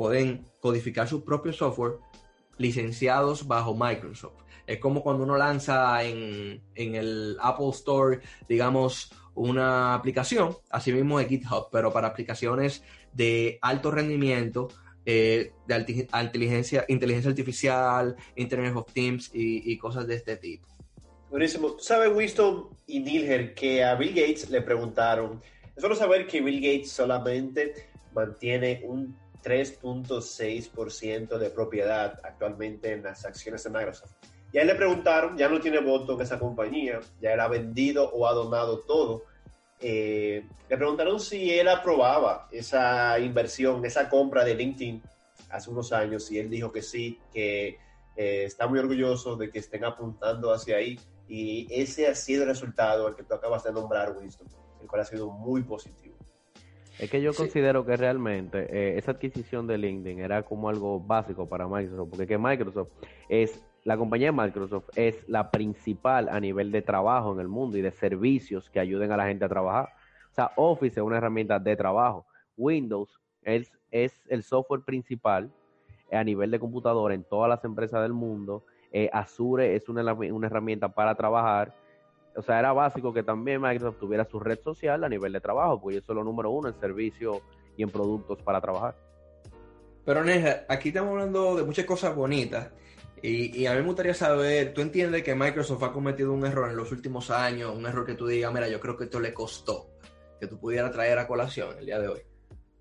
pueden 0.00 0.46
codificar 0.60 1.06
su 1.06 1.22
propio 1.22 1.52
software 1.52 1.98
licenciados 2.56 3.46
bajo 3.46 3.76
Microsoft. 3.76 4.44
Es 4.66 4.78
como 4.78 5.02
cuando 5.02 5.24
uno 5.24 5.36
lanza 5.36 6.02
en, 6.02 6.62
el 6.74 7.36
Apple 7.38 7.68
Store, 7.68 8.18
digamos, 8.48 9.12
una 9.34 9.92
aplicación, 9.92 10.56
así 10.70 10.90
mismo 10.90 11.18
de 11.18 11.26
GitHub, 11.26 11.68
pero 11.70 11.92
para 11.92 12.08
aplicaciones 12.08 12.82
de 13.12 13.58
alto 13.60 13.90
rendimiento, 13.90 14.68
eh, 15.04 15.52
de 15.66 16.08
inteligencia, 16.22 16.86
inteligencia 16.88 17.28
artificial, 17.28 18.16
Internet 18.36 18.74
of 18.76 18.90
Things 18.94 19.30
y, 19.34 19.76
cosas 19.76 20.06
de 20.06 20.14
este 20.14 20.38
tipo. 20.38 20.66
Buenísimo. 21.28 21.72
¿Tú 21.72 21.82
sabes, 21.84 22.10
Winston 22.10 22.70
y 22.86 23.00
Nilger, 23.00 23.52
que 23.52 23.84
a 23.84 23.96
Bill 23.96 24.14
Gates 24.14 24.48
le 24.48 24.62
preguntaron? 24.62 25.42
Es 25.76 25.82
solo 25.82 25.94
saber 25.94 26.26
que 26.26 26.40
Bill 26.40 26.62
Gates 26.62 26.90
solamente 26.90 27.90
mantiene 28.14 28.80
un 28.86 29.14
3.6% 29.42 31.38
de 31.38 31.50
propiedad 31.50 32.20
actualmente 32.22 32.92
en 32.92 33.02
las 33.02 33.24
acciones 33.24 33.64
de 33.64 33.70
Microsoft. 33.70 34.12
Y 34.52 34.58
a 34.58 34.64
le 34.64 34.74
preguntaron, 34.74 35.38
ya 35.38 35.48
no 35.48 35.60
tiene 35.60 35.78
voto 35.78 36.14
en 36.14 36.22
esa 36.22 36.38
compañía, 36.38 37.00
ya 37.20 37.32
él 37.32 37.40
ha 37.40 37.48
vendido 37.48 38.10
o 38.10 38.26
ha 38.26 38.32
donado 38.32 38.80
todo. 38.80 39.22
Eh, 39.80 40.44
le 40.68 40.76
preguntaron 40.76 41.20
si 41.20 41.58
él 41.58 41.68
aprobaba 41.68 42.48
esa 42.50 43.18
inversión, 43.18 43.84
esa 43.84 44.08
compra 44.08 44.44
de 44.44 44.54
LinkedIn 44.54 45.02
hace 45.50 45.70
unos 45.70 45.92
años 45.92 46.30
y 46.30 46.38
él 46.38 46.50
dijo 46.50 46.70
que 46.72 46.82
sí, 46.82 47.18
que 47.32 47.78
eh, 48.16 48.44
está 48.44 48.66
muy 48.66 48.78
orgulloso 48.78 49.36
de 49.36 49.50
que 49.50 49.60
estén 49.60 49.84
apuntando 49.84 50.52
hacia 50.52 50.76
ahí 50.76 50.98
y 51.28 51.66
ese 51.70 52.08
ha 52.08 52.14
sido 52.14 52.42
el 52.42 52.48
resultado, 52.48 53.06
el 53.08 53.14
que 53.14 53.22
tú 53.22 53.34
acabas 53.34 53.62
de 53.62 53.72
nombrar, 53.72 54.16
Winston, 54.16 54.48
el 54.80 54.88
cual 54.88 55.02
ha 55.02 55.04
sido 55.04 55.30
muy 55.30 55.62
positivo. 55.62 56.16
Es 57.00 57.10
que 57.10 57.22
yo 57.22 57.32
considero 57.32 57.86
que 57.86 57.96
realmente 57.96 58.66
eh, 58.68 58.98
esa 58.98 59.12
adquisición 59.12 59.66
de 59.66 59.78
LinkedIn 59.78 60.20
era 60.20 60.42
como 60.42 60.68
algo 60.68 61.00
básico 61.00 61.48
para 61.48 61.66
Microsoft, 61.66 62.10
porque 62.10 62.26
que 62.26 62.36
Microsoft 62.36 62.90
es, 63.30 63.64
la 63.84 63.96
compañía 63.96 64.26
de 64.26 64.32
Microsoft 64.32 64.90
es 64.96 65.26
la 65.26 65.50
principal 65.50 66.28
a 66.28 66.38
nivel 66.38 66.70
de 66.70 66.82
trabajo 66.82 67.32
en 67.32 67.40
el 67.40 67.48
mundo 67.48 67.78
y 67.78 67.80
de 67.80 67.90
servicios 67.90 68.68
que 68.68 68.80
ayuden 68.80 69.12
a 69.12 69.16
la 69.16 69.26
gente 69.26 69.46
a 69.46 69.48
trabajar. 69.48 69.88
O 70.30 70.34
sea, 70.34 70.52
Office 70.56 71.00
es 71.00 71.06
una 71.06 71.16
herramienta 71.16 71.58
de 71.58 71.74
trabajo. 71.74 72.26
Windows 72.54 73.18
es, 73.44 73.72
es 73.90 74.20
el 74.28 74.42
software 74.42 74.82
principal 74.82 75.50
a 76.12 76.22
nivel 76.22 76.50
de 76.50 76.60
computadora 76.60 77.14
en 77.14 77.24
todas 77.24 77.48
las 77.48 77.64
empresas 77.64 78.02
del 78.02 78.12
mundo. 78.12 78.66
Eh, 78.92 79.08
Azure 79.10 79.74
es 79.74 79.88
una, 79.88 80.12
una 80.12 80.46
herramienta 80.48 80.90
para 80.90 81.14
trabajar. 81.14 81.72
O 82.36 82.42
sea, 82.42 82.58
era 82.58 82.72
básico 82.72 83.12
que 83.12 83.22
también 83.22 83.60
Microsoft 83.60 83.98
tuviera 83.98 84.24
su 84.24 84.38
red 84.38 84.60
social 84.60 85.02
a 85.02 85.08
nivel 85.08 85.32
de 85.32 85.40
trabajo, 85.40 85.80
porque 85.80 85.98
eso 85.98 86.12
es 86.12 86.16
lo 86.16 86.24
número 86.24 86.50
uno 86.50 86.68
en 86.68 86.78
servicios 86.78 87.38
y 87.76 87.82
en 87.82 87.90
productos 87.90 88.40
para 88.42 88.60
trabajar. 88.60 88.96
Pero 90.04 90.24
Neja, 90.24 90.64
aquí 90.68 90.88
estamos 90.88 91.10
hablando 91.10 91.56
de 91.56 91.64
muchas 91.64 91.84
cosas 91.84 92.14
bonitas. 92.14 92.70
Y, 93.22 93.66
a 93.66 93.72
mí 93.72 93.80
me 93.80 93.86
gustaría 93.86 94.14
saber, 94.14 94.72
¿tú 94.72 94.80
entiendes 94.80 95.22
que 95.22 95.34
Microsoft 95.34 95.82
ha 95.82 95.92
cometido 95.92 96.32
un 96.32 96.46
error 96.46 96.70
en 96.70 96.76
los 96.76 96.90
últimos 96.90 97.30
años? 97.30 97.76
Un 97.76 97.84
error 97.84 98.06
que 98.06 98.14
tú 98.14 98.26
digas, 98.26 98.52
mira, 98.52 98.66
yo 98.66 98.80
creo 98.80 98.96
que 98.96 99.04
esto 99.04 99.20
le 99.20 99.34
costó 99.34 99.90
que 100.40 100.46
tú 100.46 100.58
pudieras 100.58 100.90
traer 100.90 101.18
a 101.18 101.26
colación 101.26 101.76
el 101.78 101.84
día 101.84 102.00
de 102.00 102.08
hoy. 102.08 102.20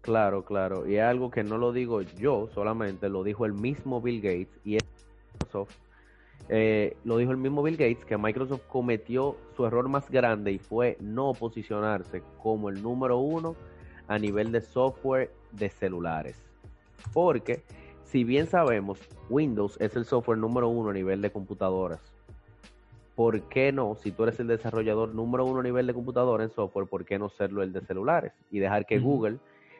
Claro, 0.01 0.45
claro. 0.45 0.87
Y 0.87 0.95
es 0.95 1.03
algo 1.03 1.29
que 1.29 1.43
no 1.43 1.57
lo 1.57 1.73
digo 1.73 2.01
yo 2.01 2.49
solamente, 2.53 3.09
lo 3.09 3.23
dijo 3.23 3.45
el 3.45 3.53
mismo 3.53 4.01
Bill 4.01 4.21
Gates 4.21 4.59
y 4.63 4.77
Microsoft. 5.33 5.75
Eh, 6.47 6.95
lo 7.03 7.17
dijo 7.17 7.31
el 7.31 7.37
mismo 7.37 7.61
Bill 7.61 7.77
Gates 7.77 8.05
que 8.05 8.17
Microsoft 8.17 8.63
cometió 8.67 9.35
su 9.55 9.65
error 9.65 9.87
más 9.89 10.09
grande 10.09 10.51
y 10.51 10.57
fue 10.57 10.97
no 10.99 11.33
posicionarse 11.33 12.23
como 12.41 12.69
el 12.69 12.81
número 12.81 13.17
uno 13.17 13.55
a 14.07 14.17
nivel 14.17 14.51
de 14.51 14.61
software 14.61 15.31
de 15.51 15.69
celulares. 15.69 16.37
Porque, 17.13 17.63
si 18.03 18.23
bien 18.23 18.47
sabemos, 18.47 18.99
Windows 19.29 19.77
es 19.79 19.95
el 19.95 20.05
software 20.05 20.37
número 20.37 20.69
uno 20.69 20.89
a 20.89 20.93
nivel 20.93 21.21
de 21.21 21.31
computadoras. 21.31 22.01
¿Por 23.15 23.41
qué 23.43 23.71
no, 23.71 23.95
si 23.95 24.11
tú 24.11 24.23
eres 24.23 24.39
el 24.39 24.47
desarrollador 24.47 25.13
número 25.13 25.45
uno 25.45 25.59
a 25.59 25.63
nivel 25.63 25.85
de 25.85 25.93
computadora 25.93 26.43
en 26.43 26.49
software, 26.51 26.87
por 26.87 27.05
qué 27.05 27.19
no 27.19 27.29
serlo 27.29 27.61
el 27.61 27.73
de 27.73 27.81
celulares? 27.81 28.31
Y 28.49 28.59
dejar 28.59 28.85
que 28.85 28.97
Google 28.97 29.39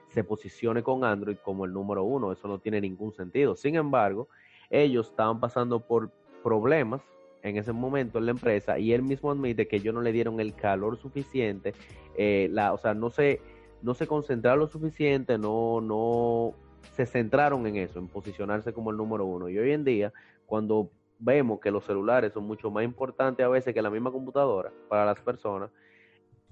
se 0.10 0.24
posicione 0.24 0.84
con 0.84 1.04
Android 1.04 1.38
como 1.38 1.66
el 1.66 1.74
número 1.74 2.04
uno. 2.04 2.32
Eso 2.32 2.48
no 2.48 2.60
tiene 2.60 2.82
ningún 2.82 3.13
sentido. 3.13 3.56
Sin 3.56 3.75
embargo, 3.75 4.28
ellos 4.70 5.10
estaban 5.10 5.39
pasando 5.39 5.80
por 5.80 6.12
problemas 6.43 7.01
en 7.43 7.58
ese 7.58 7.72
momento 7.72 8.19
en 8.19 8.25
la 8.25 8.31
empresa 8.31 8.79
y 8.79 8.93
él 8.93 9.03
mismo 9.03 9.31
admite 9.31 9.67
que 9.67 9.77
ellos 9.77 9.93
no 9.93 10.01
le 10.01 10.12
dieron 10.12 10.39
el 10.39 10.55
calor 10.55 10.98
suficiente, 10.98 11.74
eh, 12.17 12.50
la, 12.51 12.74
o 12.74 12.77
sea, 12.77 12.93
no 12.93 13.10
se, 13.10 13.41
no 13.81 13.93
se 13.93 14.08
concentraron 14.08 14.60
lo 14.60 14.67
suficiente, 14.67 15.38
no, 15.38 15.81
no 15.81 16.53
se 16.91 17.05
centraron 17.05 17.65
en 17.67 17.77
eso, 17.77 18.00
en 18.00 18.08
posicionarse 18.08 18.74
como 18.74 18.91
el 18.91 18.98
número 18.98 19.25
uno. 19.25 19.50
Y 19.50 19.58
hoy 19.58 19.72
en 19.72 19.84
día, 19.84 20.12
cuando 20.46 20.91
vemos 21.17 21.60
que 21.60 21.72
los 21.72 21.86
celulares 21.86 22.34
son 22.34 22.46
mucho 22.46 22.72
más 22.72 22.84
importantes 22.84 23.46
a 23.46 23.50
veces 23.50 23.74
que 23.74 23.81
la 23.81 23.89
misma 23.89 24.12
computadora 24.12 24.72
para 24.88 25.05
las 25.05 25.19
personas, 25.19 25.69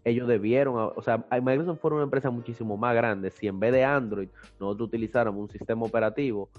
ellos 0.04 0.28
debieron, 0.28 0.94
o 0.96 1.02
sea, 1.02 1.26
Microsoft 1.42 1.80
fue 1.82 1.92
una 1.92 2.04
empresa 2.04 2.30
muchísimo 2.30 2.78
más 2.78 2.96
grande 2.96 3.30
si 3.30 3.48
en 3.48 3.60
vez 3.60 3.74
de 3.74 3.84
Android 3.84 4.30
nosotros 4.58 4.88
utilizáramos 4.88 5.42
un 5.42 5.50
sistema 5.50 5.86
operativo 5.86 6.50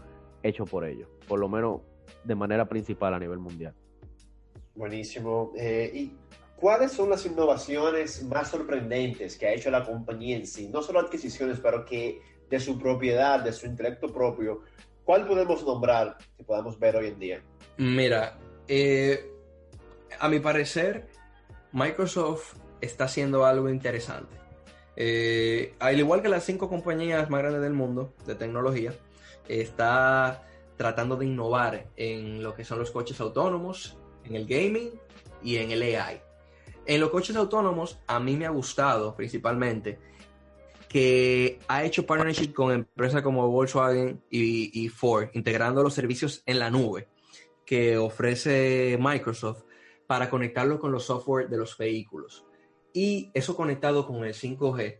hecho 0.42 0.66
por 0.66 0.84
ellos, 0.84 1.08
por 1.26 1.40
lo 1.40 1.48
menos 1.48 1.80
de 2.24 2.34
manera 2.34 2.68
principal 2.68 3.14
a 3.14 3.18
nivel 3.18 3.38
mundial. 3.38 3.74
Buenísimo. 4.74 5.52
Eh, 5.56 5.90
¿Y 5.92 6.12
cuáles 6.56 6.92
son 6.92 7.10
las 7.10 7.26
innovaciones 7.26 8.22
más 8.24 8.48
sorprendentes 8.48 9.36
que 9.36 9.46
ha 9.46 9.52
hecho 9.52 9.70
la 9.70 9.84
compañía 9.84 10.36
en 10.36 10.46
sí? 10.46 10.68
No 10.68 10.82
solo 10.82 11.00
adquisiciones, 11.00 11.58
pero 11.60 11.84
que 11.84 12.20
de 12.48 12.60
su 12.60 12.78
propiedad, 12.78 13.40
de 13.42 13.52
su 13.52 13.66
intelecto 13.66 14.12
propio, 14.12 14.62
¿cuál 15.04 15.26
podemos 15.26 15.64
nombrar 15.64 16.16
que 16.36 16.44
podamos 16.44 16.78
ver 16.78 16.96
hoy 16.96 17.08
en 17.08 17.18
día? 17.18 17.42
Mira, 17.76 18.38
eh, 18.66 19.30
a 20.18 20.28
mi 20.28 20.40
parecer, 20.40 21.08
Microsoft 21.72 22.54
está 22.80 23.04
haciendo 23.04 23.44
algo 23.44 23.68
interesante. 23.68 24.36
Eh, 24.96 25.74
al 25.78 25.98
igual 25.98 26.22
que 26.22 26.28
las 26.28 26.44
cinco 26.44 26.68
compañías 26.68 27.30
más 27.30 27.40
grandes 27.40 27.62
del 27.62 27.72
mundo 27.72 28.14
de 28.26 28.34
tecnología, 28.34 28.92
está 29.48 30.42
tratando 30.78 31.16
de 31.16 31.26
innovar 31.26 31.90
en 31.96 32.42
lo 32.42 32.54
que 32.54 32.64
son 32.64 32.78
los 32.78 32.90
coches 32.90 33.20
autónomos, 33.20 33.98
en 34.24 34.36
el 34.36 34.46
gaming 34.46 34.92
y 35.42 35.56
en 35.56 35.70
el 35.72 35.82
AI. 35.82 36.22
En 36.86 37.00
los 37.00 37.10
coches 37.10 37.36
autónomos, 37.36 37.98
a 38.06 38.18
mí 38.18 38.34
me 38.36 38.46
ha 38.46 38.50
gustado 38.50 39.14
principalmente 39.14 39.98
que 40.88 41.58
ha 41.68 41.84
hecho 41.84 42.06
partnership 42.06 42.54
con 42.54 42.72
empresas 42.72 43.20
como 43.20 43.46
Volkswagen 43.48 44.22
y, 44.30 44.88
Ford, 44.88 45.28
integrando 45.34 45.82
los 45.82 45.92
servicios 45.92 46.42
en 46.46 46.58
la 46.58 46.70
nube 46.70 47.08
que 47.66 47.98
ofrece 47.98 48.96
Microsoft 48.98 49.64
para 50.06 50.30
conectarlo 50.30 50.78
con 50.78 50.90
los 50.90 51.04
software 51.04 51.50
de 51.50 51.58
los 51.58 51.76
vehículos. 51.76 52.46
Y 52.94 53.30
eso 53.34 53.54
conectado 53.54 54.06
con 54.06 54.24
el 54.24 54.32
5G, 54.32 54.98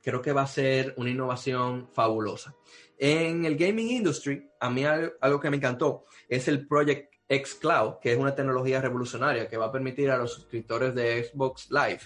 creo 0.00 0.22
que 0.22 0.32
va 0.32 0.42
a 0.42 0.46
ser 0.46 0.94
una 0.96 1.10
innovación 1.10 1.88
fabulosa. 1.92 2.54
En 3.02 3.46
el 3.46 3.56
gaming 3.56 3.90
industry, 3.90 4.46
a 4.60 4.68
mí 4.68 4.84
algo 4.84 5.40
que 5.40 5.48
me 5.48 5.56
encantó 5.56 6.04
es 6.28 6.48
el 6.48 6.66
Project 6.66 7.14
X 7.30 7.54
Cloud, 7.54 7.94
que 8.02 8.12
es 8.12 8.18
una 8.18 8.34
tecnología 8.34 8.82
revolucionaria 8.82 9.48
que 9.48 9.56
va 9.56 9.66
a 9.66 9.72
permitir 9.72 10.10
a 10.10 10.18
los 10.18 10.34
suscriptores 10.34 10.94
de 10.94 11.24
Xbox 11.24 11.70
Live 11.70 12.00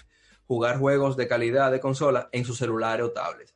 jugar 0.47 0.77
juegos 0.77 1.17
de 1.17 1.27
calidad 1.27 1.69
de 1.69 1.81
consola 1.81 2.29
en 2.31 2.45
sus 2.45 2.59
celulares 2.59 3.05
o 3.05 3.11
tablets. 3.11 3.53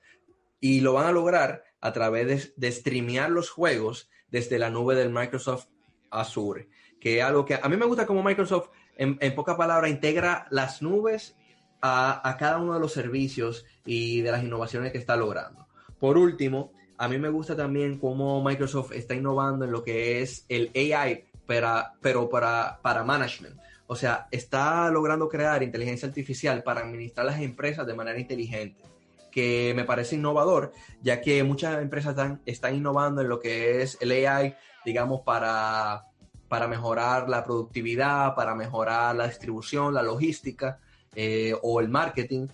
Y 0.60 0.82
lo 0.82 0.92
van 0.92 1.06
a 1.06 1.14
lograr 1.14 1.64
a 1.80 1.94
través 1.94 2.54
de, 2.58 2.72
streamear 2.74 3.30
los 3.30 3.50
juegos 3.50 4.10
desde 4.30 4.60
la 4.60 4.70
nube 4.70 4.96
del 4.96 5.10
Microsoft 5.10 5.68
Azure, 6.12 6.68
que 7.00 7.20
es 7.20 7.24
algo 7.24 7.46
que 7.46 7.58
a 7.62 7.70
mí 7.70 7.78
me 7.78 7.86
gusta 7.86 8.06
como 8.06 8.22
Microsoft, 8.22 8.70
en, 8.98 9.18
pocas 9.34 9.56
palabras, 9.56 9.90
integra 9.90 10.46
las 10.52 10.82
nubes 10.82 11.38
a, 11.82 12.36
cada 12.38 12.58
uno 12.58 12.74
de 12.74 12.82
los 12.82 12.92
servicios 12.92 13.66
y 13.86 14.20
de 14.20 14.32
las 14.34 14.44
innovaciones 14.44 14.92
que 14.92 14.98
está 14.98 15.16
logrando. 15.16 15.70
Por 16.00 16.18
último, 16.18 16.74
a 17.00 17.08
mí 17.08 17.18
me 17.18 17.30
gusta 17.30 17.56
también 17.56 17.98
cómo 17.98 18.44
Microsoft 18.44 18.92
está 18.92 19.16
innovando 19.16 19.64
en 19.64 19.72
lo 19.72 19.84
que 19.84 20.22
es 20.22 20.46
el 20.50 20.70
AI, 20.76 21.24
para, 21.46 21.94
pero 22.02 22.30
para, 22.30 22.80
para 22.82 23.06
management. 23.06 23.58
O 23.88 23.96
sea, 23.96 24.28
está 24.32 24.90
logrando 24.92 25.30
crear 25.30 25.64
inteligencia 25.64 26.10
artificial 26.10 26.62
para 26.62 26.82
administrar 26.82 27.26
las 27.26 27.40
empresas 27.40 27.88
de 27.88 27.94
manera 27.94 28.20
inteligente, 28.20 28.84
que 29.32 29.72
me 29.78 29.86
parece 29.86 30.16
innovador, 30.16 30.74
ya 31.02 31.22
que 31.22 31.42
muchas 31.44 31.82
empresas 31.82 32.12
están, 32.12 32.42
están 32.46 32.76
innovando 32.76 33.22
en 33.22 33.30
lo 33.30 33.40
que 33.40 33.82
es 33.82 33.98
el 34.02 34.12
AI, 34.12 34.56
digamos, 34.84 35.22
para, 35.22 36.06
para 36.50 36.68
mejorar 36.68 37.30
la 37.30 37.46
productividad, 37.46 38.36
para 38.36 38.56
mejorar 38.56 39.16
la 39.16 39.28
distribución, 39.28 39.94
la 39.94 40.04
logística 40.04 40.80
eh, 41.16 41.56
o 41.62 41.80
el 41.80 41.88
marketing, 41.88 42.48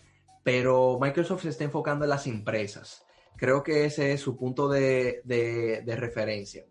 pero 0.43 0.99
Microsoft 1.01 1.41
se 1.41 1.49
está 1.49 1.63
enfocando 1.63 2.05
en 2.05 2.11
las 2.11 2.27
empresas. 2.27 3.04
Creo 3.37 3.63
que 3.63 3.85
ese 3.85 4.13
es 4.13 4.21
su 4.21 4.35
punto 4.35 4.69
de, 4.69 5.21
referencia. 5.85 6.65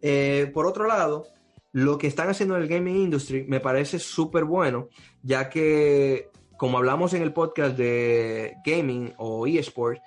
Eh, 0.00 0.50
por 0.52 0.66
otro 0.66 0.86
lado, 0.86 1.26
lo 1.72 1.98
que 1.98 2.06
están 2.06 2.28
haciendo 2.28 2.56
en 2.56 2.62
el 2.62 2.68
gaming 2.68 2.96
industry 2.96 3.44
me 3.44 3.60
parece 3.60 3.98
súper 3.98 4.44
bueno, 4.44 4.88
ya 5.22 5.48
que, 5.48 6.30
como 6.58 6.78
hablamos 6.78 7.14
en 7.14 7.22
el 7.22 7.32
podcast 7.32 7.76
de 7.76 8.54
gaming 8.64 9.14
o 9.16 9.46
eSports, 9.46 10.00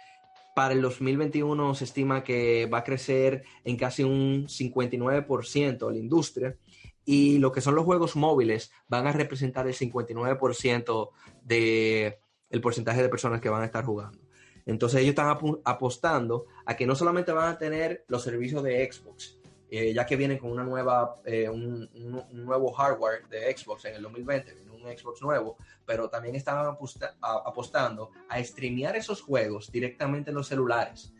para 0.55 0.73
el 0.73 0.81
2021 0.81 1.75
se 1.75 1.83
estima 1.83 2.23
que 2.23 2.65
va 2.67 2.79
a 2.79 2.83
crecer 2.83 3.43
en 3.65 3.75
casi 3.75 4.03
un 4.03 4.47
59% 4.47 5.91
la 5.91 5.97
industria 5.97 6.55
y 7.03 7.39
lo 7.39 7.51
que 7.51 7.59
son 7.59 7.75
los 7.75 7.83
juegos 7.83 8.15
móviles 8.15 8.71
van 8.87 9.05
a 9.05 9.11
representar 9.11 9.67
el 9.67 9.75
59% 9.75 11.09
del 11.43 12.15
el 12.49 12.61
porcentaje 12.61 13.01
de 13.01 13.09
personas 13.09 13.41
que 13.41 13.49
van 13.49 13.63
a 13.63 13.65
estar 13.65 13.83
jugando. 13.83 14.24
Entonces 14.65 15.01
ellos 15.01 15.11
están 15.11 15.37
apostando 15.63 16.47
a 16.65 16.75
que 16.75 16.87
no 16.87 16.95
solamente 16.95 17.31
van 17.31 17.53
a 17.53 17.57
tener 17.57 18.03
los 18.07 18.23
servicios 18.23 18.63
de 18.63 18.91
Xbox, 18.91 19.37
eh, 19.69 19.93
ya 19.93 20.05
que 20.05 20.15
vienen 20.15 20.37
con 20.37 20.51
una 20.51 20.63
nueva, 20.63 21.21
eh, 21.25 21.47
un, 21.49 21.89
nuevo 22.31 22.71
hardware 22.71 23.27
de 23.27 23.55
Xbox 23.55 23.85
en 23.85 23.95
el 23.95 24.01
2020, 24.03 24.63
un 24.71 24.97
Xbox 24.97 25.21
nuevo, 25.21 25.57
pero 25.85 26.09
también 26.09 26.35
estaban 26.35 26.75
apostando 27.21 28.11
a 28.27 28.43
streamear 28.43 28.95
esos 28.95 29.21
juegos 29.21 29.71
directamente 29.71 30.31
en 30.31 30.35
los 30.35 30.47
celulares. 30.47 31.13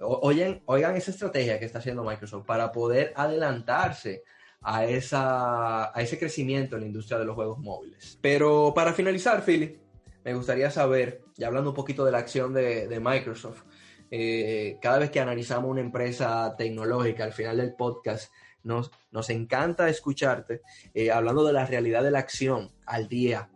oigan, 0.00 0.62
oigan 0.66 0.96
esa 0.96 1.10
estrategia 1.10 1.58
que 1.58 1.64
está 1.64 1.78
haciendo 1.78 2.04
Microsoft 2.04 2.44
para 2.44 2.72
poder 2.72 3.12
adelantarse 3.16 4.22
a, 4.60 4.84
esa, 4.84 5.96
a 5.96 6.02
ese 6.02 6.18
crecimiento 6.18 6.76
en 6.76 6.82
la 6.82 6.86
industria 6.88 7.18
de 7.18 7.24
los 7.24 7.34
juegos 7.34 7.58
móviles. 7.58 8.18
Pero 8.20 8.72
para 8.74 8.92
finalizar, 8.92 9.42
Philly, 9.42 9.78
me 10.26 10.34
gustaría 10.34 10.72
saber, 10.72 11.22
ya 11.36 11.46
hablando 11.46 11.70
un 11.70 11.76
poquito 11.76 12.04
de 12.04 12.10
la 12.10 12.18
acción 12.18 12.52
de, 12.52 13.00
Microsoft, 13.00 13.62
eh, 14.10 14.76
cada 14.82 14.98
vez 14.98 15.10
que 15.12 15.20
analizamos 15.20 15.70
una 15.70 15.80
empresa 15.80 16.52
tecnológica 16.58 17.22
al 17.22 17.32
final 17.32 17.58
del 17.58 17.76
podcast, 17.76 18.32
nos, 18.64 18.90
nos 19.12 19.30
encanta 19.30 19.88
escucharte 19.88 20.62
eh, 20.94 21.12
hablando 21.12 21.44
de 21.44 21.52
la 21.52 21.64
realidad 21.64 22.02
de 22.02 22.10
la 22.10 22.18
acción 22.18 22.72
al 22.86 23.06
día. 23.06 23.50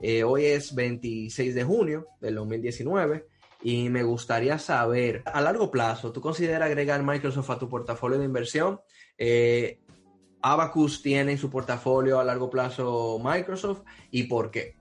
Eh, 0.00 0.22
hoy 0.22 0.44
es 0.44 0.76
26 0.76 1.56
de 1.56 1.64
junio 1.64 2.06
del 2.20 2.36
2019 2.36 3.26
y 3.64 3.88
me 3.88 4.04
gustaría 4.04 4.60
saber, 4.60 5.24
a 5.26 5.40
largo 5.40 5.72
plazo, 5.72 6.12
¿tú 6.12 6.20
consideras 6.20 6.62
agregar 6.62 7.02
Microsoft 7.02 7.50
a 7.50 7.58
tu 7.58 7.68
portafolio 7.68 8.20
de 8.20 8.26
inversión? 8.26 8.80
Abacus 10.40 11.02
tiene 11.02 11.32
en 11.32 11.38
su 11.38 11.50
portafolio 11.50 12.20
a 12.20 12.24
largo 12.24 12.48
plazo 12.48 13.20
Microsoft 13.20 13.82
y 14.12 14.22
por 14.24 14.52
qué? 14.52 14.80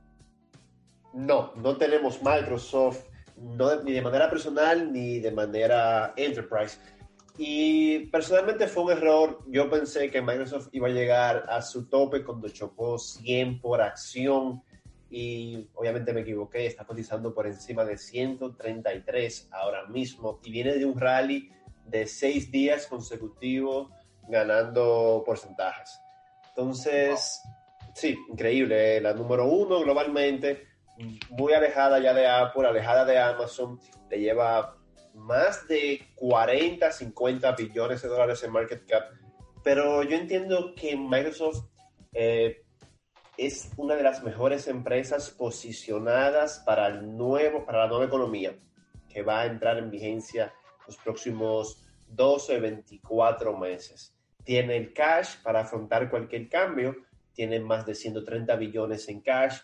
No, 1.13 1.53
no 1.55 1.77
tenemos 1.77 2.21
Microsoft 2.21 3.05
no 3.41 3.81
ni 3.83 3.91
de 3.91 4.01
manera 4.01 4.29
personal 4.29 4.91
ni 4.91 5.19
de 5.19 5.31
manera 5.31 6.13
enterprise. 6.15 6.77
Y 7.37 8.07
personalmente 8.07 8.67
fue 8.67 8.83
un 8.83 8.91
error. 8.91 9.39
Yo 9.47 9.69
pensé 9.69 10.11
que 10.11 10.21
Microsoft 10.21 10.69
iba 10.73 10.87
a 10.87 10.91
llegar 10.91 11.45
a 11.49 11.61
su 11.61 11.87
tope 11.87 12.23
cuando 12.23 12.49
chocó 12.49 12.99
100 12.99 13.59
por 13.59 13.81
acción 13.81 14.61
y 15.09 15.67
obviamente 15.73 16.13
me 16.13 16.21
equivoqué, 16.21 16.65
está 16.65 16.85
cotizando 16.85 17.33
por 17.33 17.45
encima 17.45 17.83
de 17.83 17.97
133 17.97 19.49
ahora 19.51 19.85
mismo 19.87 20.39
y 20.43 20.51
viene 20.51 20.75
de 20.75 20.85
un 20.85 20.97
rally 20.97 21.51
de 21.85 22.07
seis 22.07 22.49
días 22.49 22.87
consecutivos 22.87 23.89
ganando 24.29 25.23
porcentajes. 25.25 25.99
Entonces, 26.49 27.41
sí, 27.93 28.17
increíble, 28.29 29.01
la 29.01 29.13
número 29.13 29.45
uno 29.47 29.81
globalmente, 29.81 30.67
muy 31.29 31.53
alejada 31.53 31.99
ya 31.99 32.13
de 32.13 32.27
Apple, 32.27 32.67
alejada 32.67 33.05
de 33.05 33.17
Amazon, 33.17 33.79
le 34.09 34.19
lleva 34.19 34.77
más 35.13 35.67
de 35.67 36.01
40, 36.15 36.91
50 36.91 37.51
billones 37.53 38.01
de 38.01 38.07
dólares 38.07 38.43
en 38.43 38.51
market 38.51 38.85
cap, 38.87 39.03
pero 39.63 40.03
yo 40.03 40.15
entiendo 40.15 40.73
que 40.75 40.95
Microsoft... 40.95 41.65
Eh, 42.13 42.63
es 43.37 43.71
una 43.77 43.95
de 43.95 44.03
las 44.03 44.23
mejores 44.23 44.67
empresas 44.67 45.31
posicionadas 45.31 46.61
para, 46.65 46.87
el 46.87 47.17
nuevo, 47.17 47.65
para 47.65 47.79
la 47.79 47.87
nueva 47.87 48.05
economía 48.05 48.55
que 49.09 49.23
va 49.23 49.41
a 49.41 49.45
entrar 49.45 49.77
en 49.77 49.89
vigencia 49.89 50.53
los 50.85 50.97
próximos 50.97 51.83
12, 52.07 52.59
24 52.59 53.57
meses. 53.57 54.15
Tiene 54.43 54.77
el 54.77 54.93
cash 54.93 55.37
para 55.43 55.61
afrontar 55.61 56.09
cualquier 56.09 56.49
cambio, 56.49 56.95
tiene 57.33 57.59
más 57.59 57.85
de 57.85 57.95
130 57.95 58.55
billones 58.57 59.07
en 59.09 59.21
cash, 59.21 59.59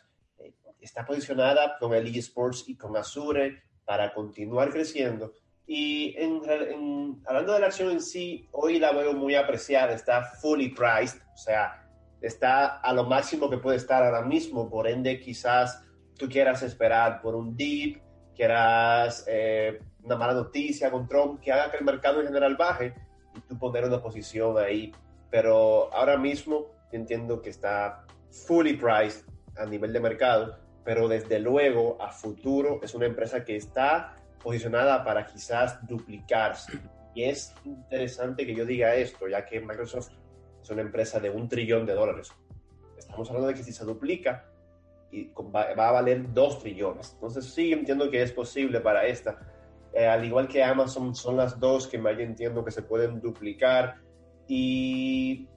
está 0.82 1.06
posicionada 1.06 1.78
con 1.80 1.94
el 1.94 2.08
eSports 2.16 2.68
y 2.68 2.76
con 2.76 2.96
Azure 2.98 3.64
para 3.86 4.14
continuar 4.14 4.70
creciendo. 4.70 5.34
Y 5.66 6.16
hablando 7.26 7.54
de 7.54 7.60
la 7.60 7.68
acción 7.68 7.92
en 7.92 8.02
sí, 8.02 8.48
hoy 8.52 8.80
la 8.80 8.94
veo 8.94 9.14
muy 9.14 9.36
apreciada, 9.36 9.94
está 9.94 10.24
fully 10.24 10.70
priced, 10.70 11.20
o 11.34 11.38
sea, 11.38 11.86
está 12.22 12.78
a 12.80 12.94
lo 12.94 13.04
máximo 13.04 13.50
que 13.50 13.58
puede 13.58 13.78
estar 13.78 14.02
ahora 14.04 14.22
mismo, 14.22 14.70
por 14.70 14.88
ende 14.88 15.20
quizás 15.20 15.84
tú 16.18 16.30
quieras 16.30 16.64
esperar 16.64 17.22
por 17.22 17.36
un 17.36 17.56
dip, 17.56 18.02
quieras 18.34 19.26
eh, 19.28 19.80
una 20.04 20.16
mala 20.16 20.34
noticia 20.34 20.90
con 20.90 21.08
Trump 21.08 21.42
que 21.42 21.52
haga 21.52 21.70
que 21.70 21.78
el 21.78 21.84
mercado 21.84 22.22
en 22.22 22.28
general 22.28 22.56
baje 22.56 22.94
y 23.36 23.42
tú 23.42 23.58
poner 23.58 23.84
una 23.84 24.02
posición 24.02 24.58
ahí. 24.58 24.94
Pero 25.30 25.94
ahora 25.94 26.18
mismo 26.18 26.68
entiendo 26.92 27.42
que 27.42 27.50
está 27.50 28.06
fully 28.48 28.78
priced 28.78 29.26
a 29.58 29.66
nivel 29.66 29.92
de 29.92 30.00
mercado, 30.00 30.58
pero 30.88 31.10
desde 31.10 31.38
luego 31.42 31.98
a 32.00 32.14
futuro 32.14 32.80
es 32.82 32.96
una 32.96 33.08
empresa 33.08 33.44
que 33.44 33.58
está 33.58 34.16
posicionada 34.42 35.04
para 35.04 35.26
quizás 35.26 35.86
duplicarse. 35.86 36.80
Y 37.14 37.26
es 37.26 37.54
interesante 37.66 38.46
que 38.46 38.56
yo 38.56 38.66
diga 38.66 38.96
esto, 38.96 39.28
ya 39.28 39.46
que 39.46 39.60
Microsoft 39.60 40.12
es 40.64 40.70
una 40.70 40.84
empresa 40.84 41.20
de 41.20 41.30
un 41.30 41.50
trillón 41.50 41.86
de 41.86 41.94
dólares. 41.94 42.32
Estamos 42.98 43.28
hablando 43.28 43.50
de 43.50 43.56
que 43.56 43.64
si 43.64 43.74
se 43.74 43.84
duplica, 43.84 44.46
y 45.12 45.30
va, 45.54 45.64
a 45.64 45.92
valer 45.92 46.34
dos 46.34 46.60
trillones. 46.60 47.12
Entonces 47.16 47.44
sí 47.54 47.74
entiendo 47.74 48.10
que 48.10 48.22
es 48.22 48.32
posible 48.32 48.80
para 48.80 49.06
esta. 49.06 49.42
Eh, 49.92 50.08
al 50.08 50.24
igual 50.24 50.48
que 50.48 50.64
Amazon, 50.64 51.14
son 51.14 51.36
las 51.36 51.60
dos 51.60 51.86
que 51.90 51.98
más 51.98 52.18
entiendo 52.18 52.64
que 52.64 52.72
se 52.72 52.82
pueden 52.82 53.20
duplicar. 53.20 53.98
Y 54.48 55.50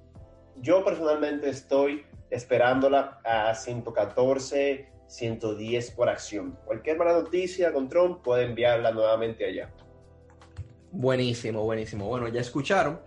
yo 0.57 0.85
personalmente 0.85 1.51
estoy 1.51 2.05
esperándola 2.31 3.21
a 3.25 3.55
114, 3.55 4.91
110 5.11 5.91
por 5.91 6.09
acción. 6.09 6.57
Cualquier 6.65 6.97
mala 6.97 7.13
noticia 7.13 7.73
con 7.73 7.89
Trump 7.89 8.23
puede 8.23 8.45
enviarla 8.45 8.93
nuevamente 8.93 9.45
allá. 9.45 9.71
Buenísimo, 10.93 11.65
buenísimo. 11.65 12.07
Bueno, 12.07 12.29
ya 12.29 12.41
escucharon 12.41 13.01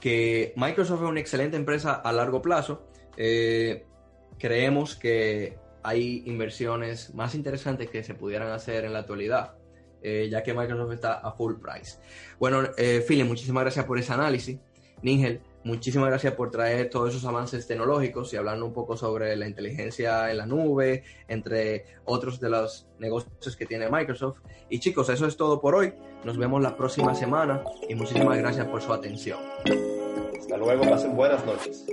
que 0.00 0.52
Microsoft 0.56 1.02
es 1.02 1.08
una 1.08 1.20
excelente 1.20 1.56
empresa 1.56 1.94
a 1.94 2.12
largo 2.12 2.40
plazo. 2.40 2.86
Eh, 3.16 3.84
creemos 4.38 4.94
que 4.94 5.58
hay 5.82 6.22
inversiones 6.26 7.12
más 7.14 7.34
interesantes 7.34 7.90
que 7.90 8.04
se 8.04 8.14
pudieran 8.14 8.50
hacer 8.52 8.84
en 8.84 8.92
la 8.92 9.00
actualidad, 9.00 9.54
eh, 10.02 10.28
ya 10.30 10.42
que 10.42 10.54
Microsoft 10.54 10.92
está 10.92 11.14
a 11.14 11.32
full 11.32 11.54
price. 11.54 11.98
Bueno, 12.38 12.62
eh, 12.76 13.04
Philip, 13.06 13.26
muchísimas 13.26 13.64
gracias 13.64 13.84
por 13.86 13.98
ese 13.98 14.12
análisis. 14.12 14.58
Ningel, 15.02 15.40
muchísimas 15.64 16.08
gracias 16.08 16.34
por 16.34 16.50
traer 16.50 16.90
todos 16.90 17.10
esos 17.10 17.24
avances 17.24 17.66
tecnológicos 17.66 18.32
y 18.32 18.36
hablando 18.36 18.66
un 18.66 18.72
poco 18.72 18.96
sobre 18.96 19.36
la 19.36 19.46
inteligencia 19.46 20.30
en 20.30 20.38
la 20.38 20.46
nube, 20.46 21.04
entre 21.28 21.84
otros 22.04 22.40
de 22.40 22.50
los 22.50 22.88
negocios 22.98 23.56
que 23.56 23.66
tiene 23.66 23.88
Microsoft. 23.90 24.38
Y 24.68 24.80
chicos, 24.80 25.08
eso 25.08 25.26
es 25.26 25.36
todo 25.36 25.60
por 25.60 25.74
hoy. 25.74 25.94
Nos 26.24 26.38
vemos 26.38 26.62
la 26.62 26.76
próxima 26.76 27.14
semana 27.14 27.62
y 27.88 27.94
muchísimas 27.94 28.38
gracias 28.38 28.66
por 28.66 28.82
su 28.82 28.92
atención. 28.92 29.38
Hasta 30.38 30.56
luego, 30.56 30.82
pasen 30.88 31.16
buenas 31.16 31.44
noches. 31.44 31.86